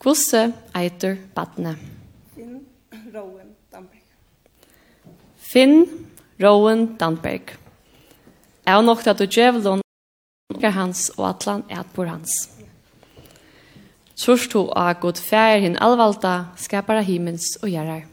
Kvosse 0.02 0.48
eiter 0.74 1.18
badne. 1.36 1.76
Finn 2.34 2.66
Rowan 3.14 3.52
Danberg. 3.72 4.08
Finn 5.38 5.76
Rowan 6.42 6.98
Danberg. 6.98 7.52
Jeg 8.66 8.74
har 8.74 8.82
nok 8.82 9.06
at 9.06 9.20
du 9.20 9.28
djevlon 9.28 9.84
er 10.58 10.74
hans 10.74 11.12
og 11.20 11.28
atlan 11.30 11.62
er 11.70 11.86
bor 11.94 12.10
hans. 12.10 12.34
Sørst 14.18 14.58
ho 14.58 14.64
av 14.74 14.98
god 15.06 15.22
fær 15.22 15.62
hin 15.62 15.78
alvalda 15.78 16.34
skapara 16.58 17.06
himmels 17.06 17.60
og 17.62 17.70
gjerrar. 17.70 18.08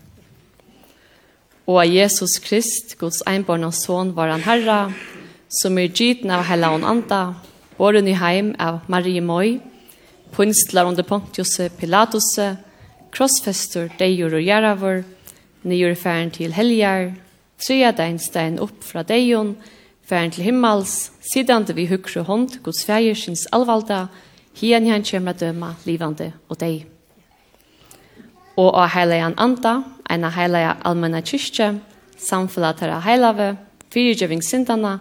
Og 1.64 1.80
av 1.86 1.89
Jesus 1.89 2.36
Krist, 2.45 2.99
Guds 3.01 3.22
einborna 3.24 3.72
son, 3.72 4.12
var 4.16 4.28
han 4.28 4.45
herra, 4.45 4.93
som 5.49 5.80
er 5.80 5.89
gyten 5.89 6.36
av 6.36 6.45
hella 6.53 6.74
og 6.76 6.84
anda, 6.84 7.22
boren 7.80 8.09
i 8.09 8.16
heim 8.16 8.53
av 8.61 8.84
Marie 8.93 9.24
Moi, 9.24 9.57
Punstlar 10.33 10.87
under 10.87 11.03
Pontius 11.03 11.57
Pilatus, 11.79 12.37
krossfester, 13.11 13.89
dejur 13.99 14.37
og 14.39 14.45
gjerravor, 14.45 15.03
nyur 15.64 15.95
færen 15.95 16.31
til 16.31 16.55
helgar, 16.55 17.12
trea 17.59 17.91
deinstein 17.93 18.59
opp 18.62 18.85
fra 18.85 19.03
dejun, 19.03 19.57
færen 20.07 20.31
til 20.31 20.47
himmels, 20.49 21.11
sidande 21.33 21.74
vi 21.74 21.89
hukru 21.91 22.22
hånd, 22.22 22.61
Guds 22.62 22.85
fæger 22.87 23.16
syns 23.18 23.47
alvalda, 23.53 24.07
hien 24.61 24.87
han 24.91 25.05
kjemra 25.05 25.35
døma, 25.39 25.74
livande 25.87 26.33
og 26.49 26.61
dei. 26.61 26.87
Og 28.59 28.72
av 28.74 28.91
heilegan 28.95 29.37
anda, 29.39 29.83
en 30.11 30.24
av 30.26 30.35
heilaja 30.35 30.76
allmenna 30.85 31.20
kyrkje, 31.22 31.76
samfella 32.18 32.72
tera 32.74 32.99
heilave, 33.05 33.53
fyrirgjøving 33.95 34.43
sindana, 34.43 34.99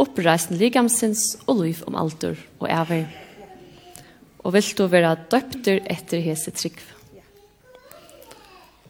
oppreisen 0.00 0.60
ligamsins 0.60 1.34
og 1.46 1.64
liv 1.64 1.82
om 1.88 1.98
alder 1.98 2.38
og 2.60 2.70
æver. 2.70 3.29
Og 4.40 4.54
vil 4.54 4.70
du 4.78 4.86
være 4.88 5.16
døpter 5.30 5.82
etter 5.90 6.22
hese 6.24 6.52
trygg? 6.56 6.78
Ja. 7.14 7.24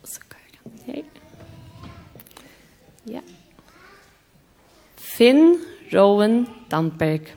Så 0.05 0.23
går 0.31 0.45
jeg. 0.87 1.05
Ja. 3.11 3.23
Finn 4.97 5.59
Rowan 5.93 6.45
Danberg. 6.71 7.33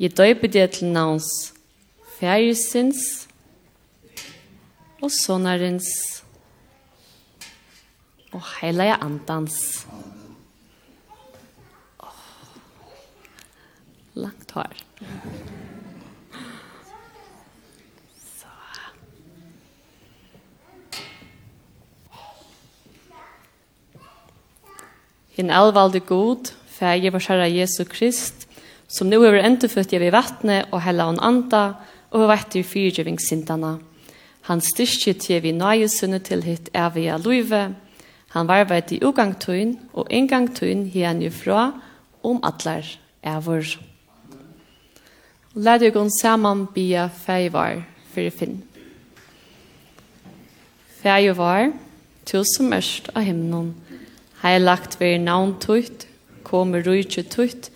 Jeg 0.00 0.16
døper 0.16 0.48
det 0.48 0.70
til 0.78 0.92
navns 0.92 1.28
Færesins 2.16 3.28
og 5.02 5.10
Sonarins 5.12 5.88
og 8.32 8.42
Heilige 8.60 8.96
Andans. 9.04 9.86
Langt 14.16 14.50
hår. 14.50 14.72
Langt 14.72 15.44
hår. 15.44 15.55
en 25.36 25.50
allvaldig 25.50 26.06
god, 26.08 26.52
fægir 26.66 27.12
vår 27.12 27.24
kjære 27.26 27.50
Jesu 27.52 27.84
Krist, 27.84 28.46
som 28.88 29.08
nu 29.10 29.22
er 29.24 29.42
endefødt 29.42 29.92
i 29.92 30.12
vattnet 30.12 30.70
og 30.72 30.82
hella 30.82 31.08
hon 31.10 31.20
anda, 31.20 31.74
og 32.10 32.22
har 32.22 32.30
vært 32.36 32.56
i 32.56 32.62
fyrgjøvingssintene. 32.62 33.76
Han 34.46 34.62
styrkje 34.62 35.12
til 35.18 35.42
vi 35.42 35.52
nøyesunne 35.52 36.20
til 36.22 36.44
hitt 36.46 36.70
er 36.72 36.92
vi 36.94 37.08
av 37.10 37.24
løyve. 37.24 37.74
Han 38.32 38.46
var 38.48 38.68
vært 38.70 38.92
i 38.94 39.00
ugangtøyen 39.02 39.74
og 39.92 40.06
inngangtøyen 40.10 40.86
hien 40.92 41.22
ifra 41.26 41.72
om 42.22 42.38
atler 42.46 42.86
er 43.26 43.40
vår. 43.42 43.74
Og 45.56 45.66
lær 45.66 45.82
deg 45.82 45.96
om 45.98 46.10
sammen 46.12 46.66
bia 46.74 47.08
feivar 47.08 47.82
for 48.14 48.30
finn. 48.30 48.60
Feivar, 51.02 51.72
som 52.26 52.70
mørst 52.70 53.10
av 53.14 53.26
himmelen, 53.26 53.74
Heilagt 54.42 54.98
veri 55.00 55.18
navn 55.18 55.54
tøyt, 55.62 56.06
kommer 56.44 56.84
rujtje 56.84 57.24
tøyt, 57.32 57.70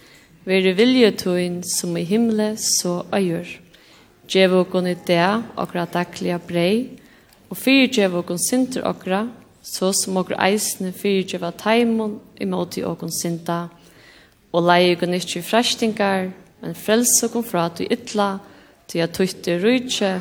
veri 0.44 0.74
vilje 0.76 1.10
tøyn 1.22 1.60
som 1.64 1.96
i 1.96 2.04
himle 2.04 2.52
så 2.60 3.00
øyur. 3.16 3.48
Djev 4.30 4.54
okon 4.60 4.86
i 4.86 4.94
det 5.06 5.24
okra 5.58 5.86
daglige 5.90 6.38
brei, 6.38 6.98
og 7.50 7.56
fyrir 7.58 7.88
djev 7.90 8.18
okon 8.20 8.38
sinter 8.38 8.84
okra, 8.86 9.24
så 9.62 9.90
som 9.96 10.20
okra 10.20 10.38
eisne 10.46 10.92
fyrir 10.92 11.26
djeva 11.26 11.50
taimon 11.50 12.18
imoti 12.40 12.84
okon 12.86 13.10
sinta. 13.10 13.64
Og 14.52 14.66
leie 14.66 14.94
okon 14.96 15.16
ikkje 15.16 15.42
frestingar, 15.42 16.28
men 16.60 16.76
og 16.76 17.24
okon 17.24 17.44
fra 17.44 17.68
tu 17.70 17.84
ytla, 17.84 18.38
tu 18.86 18.98
ja 18.98 19.06
tøyte 19.06 19.58
rujtje, 19.62 20.20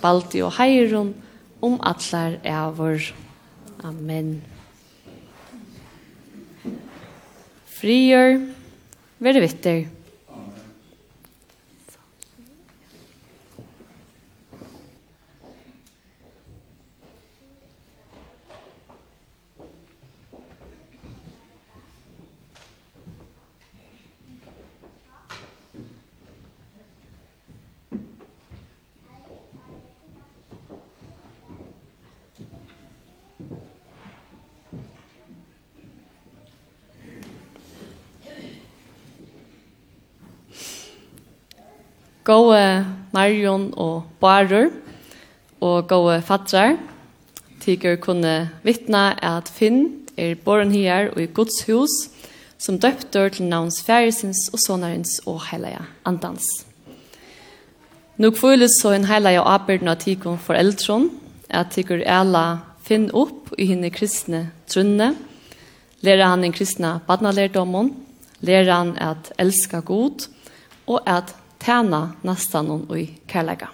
balti 0.00 0.40
og 0.42 0.54
heiron, 0.56 1.14
om 1.60 1.80
atlar 1.82 2.38
vår. 2.76 3.12
Amen. 3.84 4.59
frier, 7.80 8.36
det 9.36 9.42
vitter. 9.46 9.86
gode 42.30 42.86
Marion 43.12 43.70
og 43.74 44.04
Barur 44.22 44.70
og 45.60 45.88
gode 45.90 46.20
fatrar. 46.22 46.76
Tykker 47.60 47.98
kunne 48.00 48.50
vittna 48.62 49.10
at 49.18 49.50
Finn 49.50 50.06
er 50.16 50.38
born 50.38 50.70
her 50.70 51.10
og 51.10 51.22
i 51.24 51.30
Guds 51.34 51.64
hus 51.66 51.96
som 52.60 52.78
døpter 52.78 53.32
til 53.34 53.48
navns 53.48 53.80
færesins 53.82 54.48
og 54.52 54.60
sonarens 54.62 55.18
og 55.26 55.40
heilige 55.48 55.80
andans. 56.04 56.46
Nå 58.20 58.30
kvøles 58.36 58.76
så 58.82 58.92
en 58.92 59.08
heilige 59.08 59.40
arbeid 59.40 59.86
av 59.88 59.96
tykker 60.02 60.36
for 60.36 60.54
eldron, 60.54 61.08
at 61.48 61.72
tykker 61.72 62.04
æla 62.04 62.60
Finn 62.84 63.08
opp 63.16 63.52
i 63.58 63.66
henne 63.70 63.90
kristne 63.92 64.50
trunne, 64.68 65.14
lærer 66.04 66.28
han 66.32 66.44
en 66.44 66.54
kristne 66.54 66.98
badnalerdommen, 67.06 67.94
lærer 68.40 68.72
han 68.72 68.94
at 69.00 69.32
elska 69.38 69.80
god 69.80 70.28
og 70.86 71.00
at 71.06 71.34
tæna 71.60 72.02
nastan 72.26 72.70
og 72.70 72.96
i 72.98 73.06
kærlega. 73.28 73.68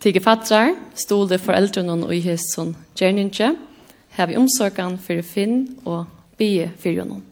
Tige 0.00 0.20
fatrar, 0.24 0.72
stole 0.96 1.38
foreldrene 1.38 2.06
og 2.06 2.14
i 2.16 2.22
hesson 2.24 2.72
som 2.72 2.76
gjerninje, 2.96 3.50
hev 4.16 4.36
omsorgan 4.40 4.96
for 4.98 5.20
finn 5.22 5.66
og 5.84 6.06
bie 6.40 6.70
fyrir 6.80 7.04
noen. 7.04 7.26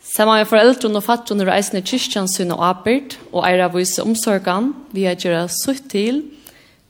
Samma 0.00 0.38
er 0.40 0.48
foreldrene 0.48 0.96
og 0.96 1.04
fatrene 1.04 1.44
er 1.44 1.52
eisne 1.58 1.82
kyrkjans 1.84 2.38
og 2.46 2.64
apert, 2.64 3.18
og 3.32 3.44
eira 3.44 3.68
vise 3.68 4.00
omsorgan, 4.00 4.72
vi 4.96 5.04
er 5.04 5.18
gjerra 5.20 5.44
sutt 5.52 5.90
til, 5.92 6.22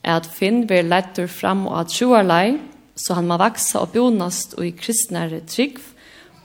at 0.07 0.29
Finn 0.31 0.63
blir 0.63 0.87
lettur 0.87 1.27
fram 1.27 1.65
og 1.67 1.81
at 1.81 1.91
sjuarlei, 1.91 2.55
så 2.95 3.17
han 3.17 3.27
må 3.27 3.35
vaksa 3.37 3.81
og 3.83 3.91
bonast 3.91 4.55
og 4.55 4.63
i 4.63 4.71
kristnare 4.71 5.41
trygg, 5.43 5.81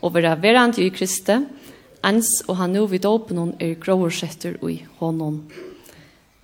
og 0.02 0.16
vera 0.16 0.34
verand 0.34 0.80
i 0.82 0.90
kriste, 0.90 1.38
og 1.38 1.61
ans 2.02 2.28
og 2.48 2.58
han 2.58 2.74
nu 2.74 2.86
vid 2.90 3.06
åpen 3.08 3.54
er 3.60 3.78
gråersetter 3.80 4.58
ui 4.62 4.82
honom. 4.98 5.42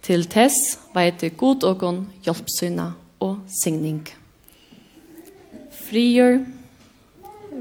Til 0.02 0.24
tess 0.30 0.78
veit 0.94 1.20
det 1.20 1.36
god 1.36 1.66
åkon, 1.66 2.06
hjelpsyna 2.24 2.92
og 3.20 3.40
signing. 3.50 4.04
Frier, 5.88 6.44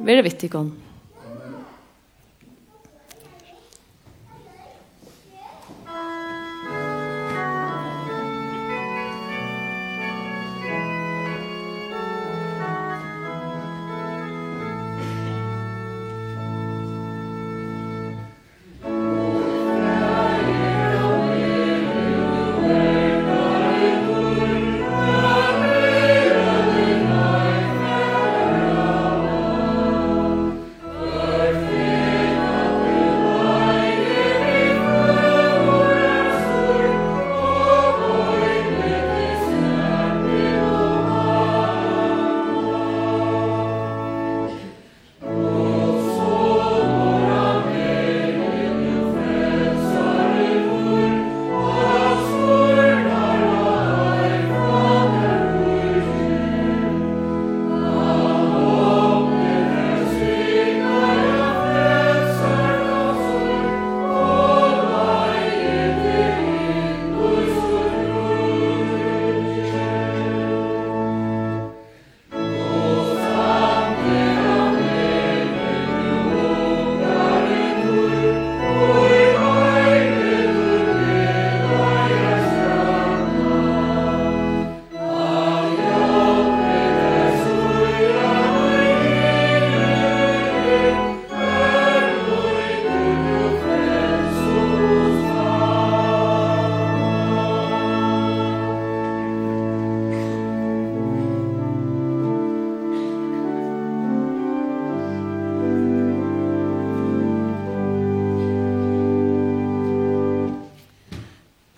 vere 0.05 0.23
vittigon. 0.25 0.75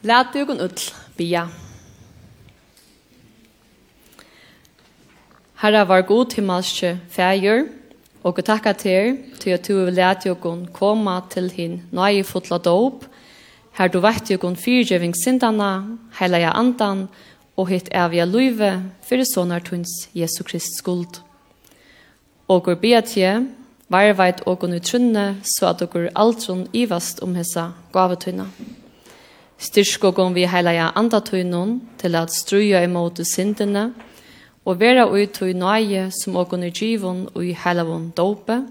Lät 0.09 0.33
du 0.33 0.41
kun 0.45 0.61
ull, 0.63 0.85
bia. 1.17 1.43
Herra 5.61 5.83
var 5.85 6.01
god 6.01 6.33
himmelske 6.33 6.95
fægjur, 7.13 7.67
og 8.23 8.39
jeg 8.39 8.45
takka 8.47 8.73
til 8.73 9.19
til 9.39 9.53
at 9.53 9.67
du 9.67 9.75
vil 9.85 9.93
lete 9.93 10.31
dere 10.31 10.65
koma 10.73 11.19
til 11.29 11.51
hin 11.51 11.75
nøye 11.91 12.23
fotla 12.23 12.57
dåp, 12.57 13.05
her 13.77 13.87
du 13.87 13.99
vet 13.99 14.25
dere 14.31 14.55
fyrgjøving 14.55 15.13
heila 16.19 16.41
ja 16.41 16.55
andan, 16.57 17.07
og 17.57 17.69
hitt 17.69 17.93
evige 17.93 18.25
luive, 18.25 18.83
fyrir 19.03 19.25
sonar 19.35 19.59
tunns 19.59 20.09
Jesu 20.15 20.43
Krist 20.43 20.77
skuld. 20.77 21.21
Og 22.47 22.67
jeg 22.67 22.79
bia 22.79 23.01
til, 23.01 23.47
varveit 23.89 24.41
og 24.47 24.63
utrunne, 24.63 25.37
så 25.43 25.69
at 25.69 25.79
dere 25.79 26.09
alt 26.15 26.49
ivast 26.73 27.21
om 27.21 27.35
hessa 27.35 27.71
gavetøyne. 27.93 28.78
Styrk 29.59 30.05
og 30.07 30.15
gong 30.15 30.35
vi 30.37 30.45
heilaja 30.47 30.93
andatøynun 30.95 31.81
til 31.99 32.15
at 32.15 32.31
struja 32.31 32.79
imot 32.85 33.19
syndene, 33.27 33.89
og 34.63 34.79
vera 34.79 35.03
ui 35.11 35.25
tøy 35.27 35.51
nøye 35.51 36.07
som 36.15 36.37
og 36.39 36.53
i 36.63 36.69
givon 36.71 37.27
ui 37.35 37.51
heilavon 37.51 38.13
dope, 38.15 38.63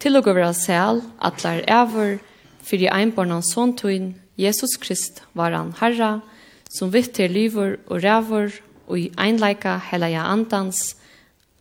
til 0.00 0.16
og 0.16 0.26
vera 0.26 0.52
sel 0.52 1.00
atlar 1.20 1.62
æver, 1.64 2.18
fyrir 2.62 2.92
einbarnan 2.92 3.42
såntøyn, 3.42 4.14
Jesus 4.36 4.76
Krist 4.76 5.22
var 5.34 5.52
han 5.52 5.72
herra, 5.80 6.20
som 6.68 6.92
vittir 6.92 7.28
lyver 7.28 7.76
og 7.86 8.04
ræver, 8.04 8.52
og 8.88 8.98
i 8.98 9.12
einleika 9.16 9.78
heilaja 9.90 10.28
andans, 10.28 10.96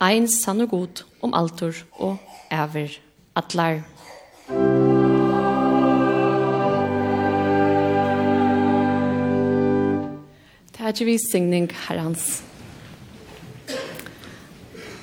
ein 0.01 0.27
sann 0.27 0.61
og 0.61 0.69
god 0.69 1.05
om 1.21 1.33
altor 1.33 1.73
og 1.99 2.17
ever 2.51 2.99
atlar. 3.35 3.83
Musik 4.49 4.80
etter 10.91 11.07
vi 11.07 11.17
signing 11.17 11.69
herrens. 11.87 12.41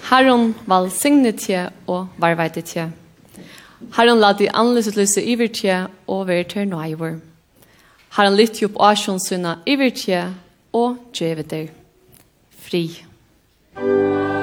Herren 0.09 0.55
val 0.69 0.91
signe 0.93 1.33
tje 1.37 1.67
og 1.89 2.09
varveite 2.21 2.63
tje. 2.65 2.89
Herren 3.97 4.21
la 4.21 4.33
de 4.37 4.49
anledes 4.53 4.97
lyse 4.97 5.23
iver 5.25 5.49
tje 5.53 5.83
og 6.07 6.27
ver 6.29 6.45
til 6.49 6.69
nøyver. 6.69 7.19
Herren 8.17 8.37
lytte 8.37 8.69
opp 8.69 8.81
asjonsunna 8.93 9.59
iver 9.67 9.93
tje 9.97 10.25
og 10.73 10.97
djeveter. 11.13 11.71
Fri. 12.65 12.85
Fri. 13.77 14.38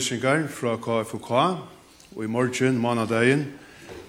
lysningar 0.00 0.46
fra 0.48 0.78
KFK 0.80 1.30
og 2.16 2.22
i 2.24 2.28
morgen, 2.28 2.78
manadagen, 2.80 3.44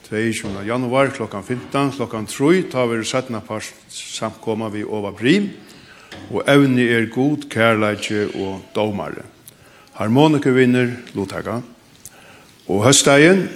22. 0.08 0.64
januar, 0.64 1.12
klokkan 1.12 1.44
15, 1.44 1.92
klokkan 1.98 2.28
3, 2.28 2.62
tar 2.72 2.88
vi 2.88 3.04
settna 3.04 3.42
par 3.44 3.60
samkomma 3.90 4.70
vi 4.72 4.86
over 4.88 5.12
brim, 5.12 5.50
og 6.32 6.48
evne 6.48 6.88
er 6.88 7.10
god, 7.12 7.50
kærleitje 7.52 8.30
og 8.40 8.62
domare. 8.76 9.26
Harmoniker 10.00 10.56
vinner, 10.56 10.96
Lothaga. 11.14 11.60
Og 12.68 12.86
høstdagen, 12.86 13.50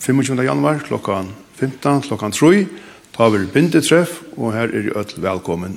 25. 0.00 0.40
januar, 0.40 0.80
klokkan 0.88 1.34
15, 1.60 2.08
klokkan 2.08 2.32
3, 2.32 2.66
tar 3.12 3.28
vi 3.30 3.46
bindetreff, 3.46 4.22
og 4.36 4.54
her 4.56 4.72
er 4.72 4.88
i 4.88 4.94
ødel 4.96 5.22
velkommen. 5.22 5.76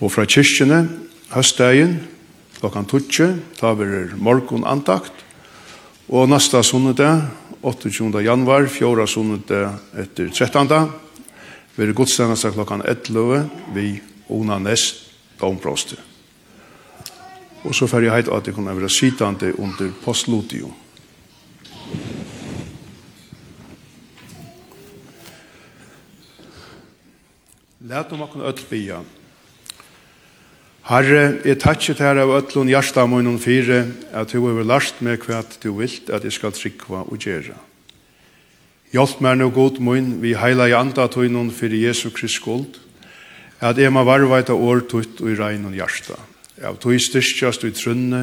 Og 0.00 0.12
fra 0.12 0.28
kyrkjene, 0.28 0.88
høstdagen, 1.32 2.02
klokkan 2.64 2.86
12, 2.88 3.42
ta 3.60 3.74
verður 3.76 4.14
morgun 4.16 4.64
antakt. 4.64 5.12
Og 6.08 6.28
næsta 6.28 6.62
sunnudag, 6.64 7.26
28. 7.60 8.22
januar, 8.24 8.68
fjóra 8.72 9.04
sunnudag 9.08 9.76
etter 10.00 10.30
13. 10.32 10.72
verður 11.76 11.98
gudstjenesta 11.98 12.52
klokkan 12.54 12.84
11 12.84 13.50
vi 13.74 13.98
Ona 14.32 14.56
Nest 14.58 15.02
domproste. 15.40 15.98
Og 17.64 17.74
så 17.76 17.88
fer 17.88 18.06
jeg 18.06 18.14
heit 18.14 18.30
at 18.32 18.48
jeg 18.48 18.56
kunne 18.56 18.76
være 18.76 18.92
sittande 18.92 19.52
under 19.60 19.92
postludium. 20.04 20.72
Lært 27.84 28.12
om 28.16 28.24
akkurat 28.24 28.56
öll 28.56 28.64
bia. 28.70 29.02
Herre, 30.84 31.38
jeg 31.48 31.56
takkje 31.62 31.94
til 31.96 32.18
av 32.20 32.30
øtlun 32.36 32.68
hjarta 32.68 33.06
munnen 33.08 33.38
fire, 33.40 33.86
at 34.12 34.34
du 34.34 34.42
har 34.44 34.66
lært 34.68 34.98
meg 35.00 35.22
hva 35.24 35.38
du 35.62 35.70
vilt 35.78 36.10
at 36.12 36.26
jeg 36.28 36.36
skal 36.36 36.52
trykva 36.52 37.06
og 37.08 37.24
gjøre. 37.24 37.56
Hjelp 38.92 39.22
meg 39.24 39.38
nå 39.40 39.48
god 39.48 39.80
munn, 39.80 40.18
vi 40.20 40.34
heila 40.36 40.68
i 40.68 40.76
anda 40.76 41.08
tøynun 41.08 41.48
fyrir 41.56 41.86
Jesu 41.88 42.10
Krist 42.12 42.36
skuld, 42.36 42.76
at 43.64 43.80
jeg 43.80 43.96
må 43.96 44.04
varvaita 44.04 44.52
år 44.52 44.84
tutt 44.84 45.24
og 45.24 45.32
i 45.32 45.38
regnun 45.40 45.72
hjarta. 45.72 46.20
Av 46.60 46.76
tøy 46.76 47.00
styrstjast 47.00 47.64
og 47.64 47.72
i 47.72 47.78
trunne, 47.80 48.22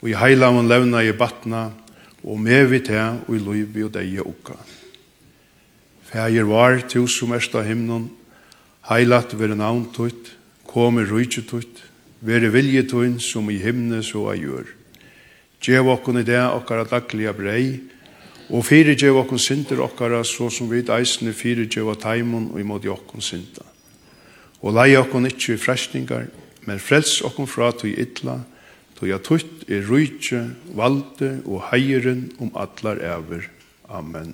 og 0.00 0.08
i 0.08 0.16
heila 0.16 0.48
mun 0.50 0.72
levna 0.72 1.04
i 1.04 1.12
batna, 1.12 1.68
og 2.24 2.40
med 2.40 2.72
vi 2.72 2.80
til 2.88 3.20
og 3.28 3.34
i 3.36 3.44
loivi 3.44 3.84
og 3.84 3.92
deie 3.92 4.24
uka. 4.24 4.56
Fægir 6.08 6.48
var, 6.48 6.80
tu 6.88 7.04
som 7.04 7.36
av 7.36 7.66
himnon, 7.68 8.08
heilat 8.88 9.36
vire 9.36 9.60
navn 9.60 9.90
tutt, 9.92 10.38
Kom 10.72 10.96
i 10.96 11.04
rujtje 11.04 11.42
tutt, 11.44 11.82
vere 12.24 12.48
vilje 12.48 12.86
tuin 12.88 13.18
som 13.20 13.50
i 13.52 13.58
himne 13.60 14.00
så 14.00 14.24
a 14.32 14.36
gjør. 14.38 14.70
Gjev 15.62 15.90
okkon 15.92 16.22
i 16.22 16.24
det 16.24 16.40
okkara 16.40 16.86
daglige 16.88 17.34
brei, 17.36 17.66
og 18.48 18.64
fyrir 18.64 18.96
gjev 18.96 19.20
okkon 19.20 19.40
synder 19.40 19.82
okkara 19.84 20.22
så 20.24 20.48
som 20.50 20.70
vi 20.70 20.80
eisne 20.80 21.34
fyrir 21.36 21.68
gjev 21.68 21.92
av 21.92 22.00
taimon 22.00 22.48
og 22.54 22.60
imod 22.60 22.88
okkon 22.88 23.20
synda. 23.20 23.66
Og 24.64 24.72
lei 24.72 24.96
okkon 24.96 25.28
ikkje 25.28 25.58
i 25.58 25.60
frestningar, 25.60 26.30
men 26.64 26.80
frels 26.80 27.20
okkon 27.26 27.50
fra 27.50 27.68
tui 27.76 27.92
ytla, 27.92 28.40
tui 28.96 29.12
a 29.12 29.18
tutt 29.20 29.66
i 29.68 29.82
rujtje, 29.82 30.46
valde 30.72 31.34
og 31.44 31.68
heieren 31.68 32.30
om 32.40 32.54
atlar 32.56 33.02
ever. 33.02 33.50
Amen. 33.92 34.32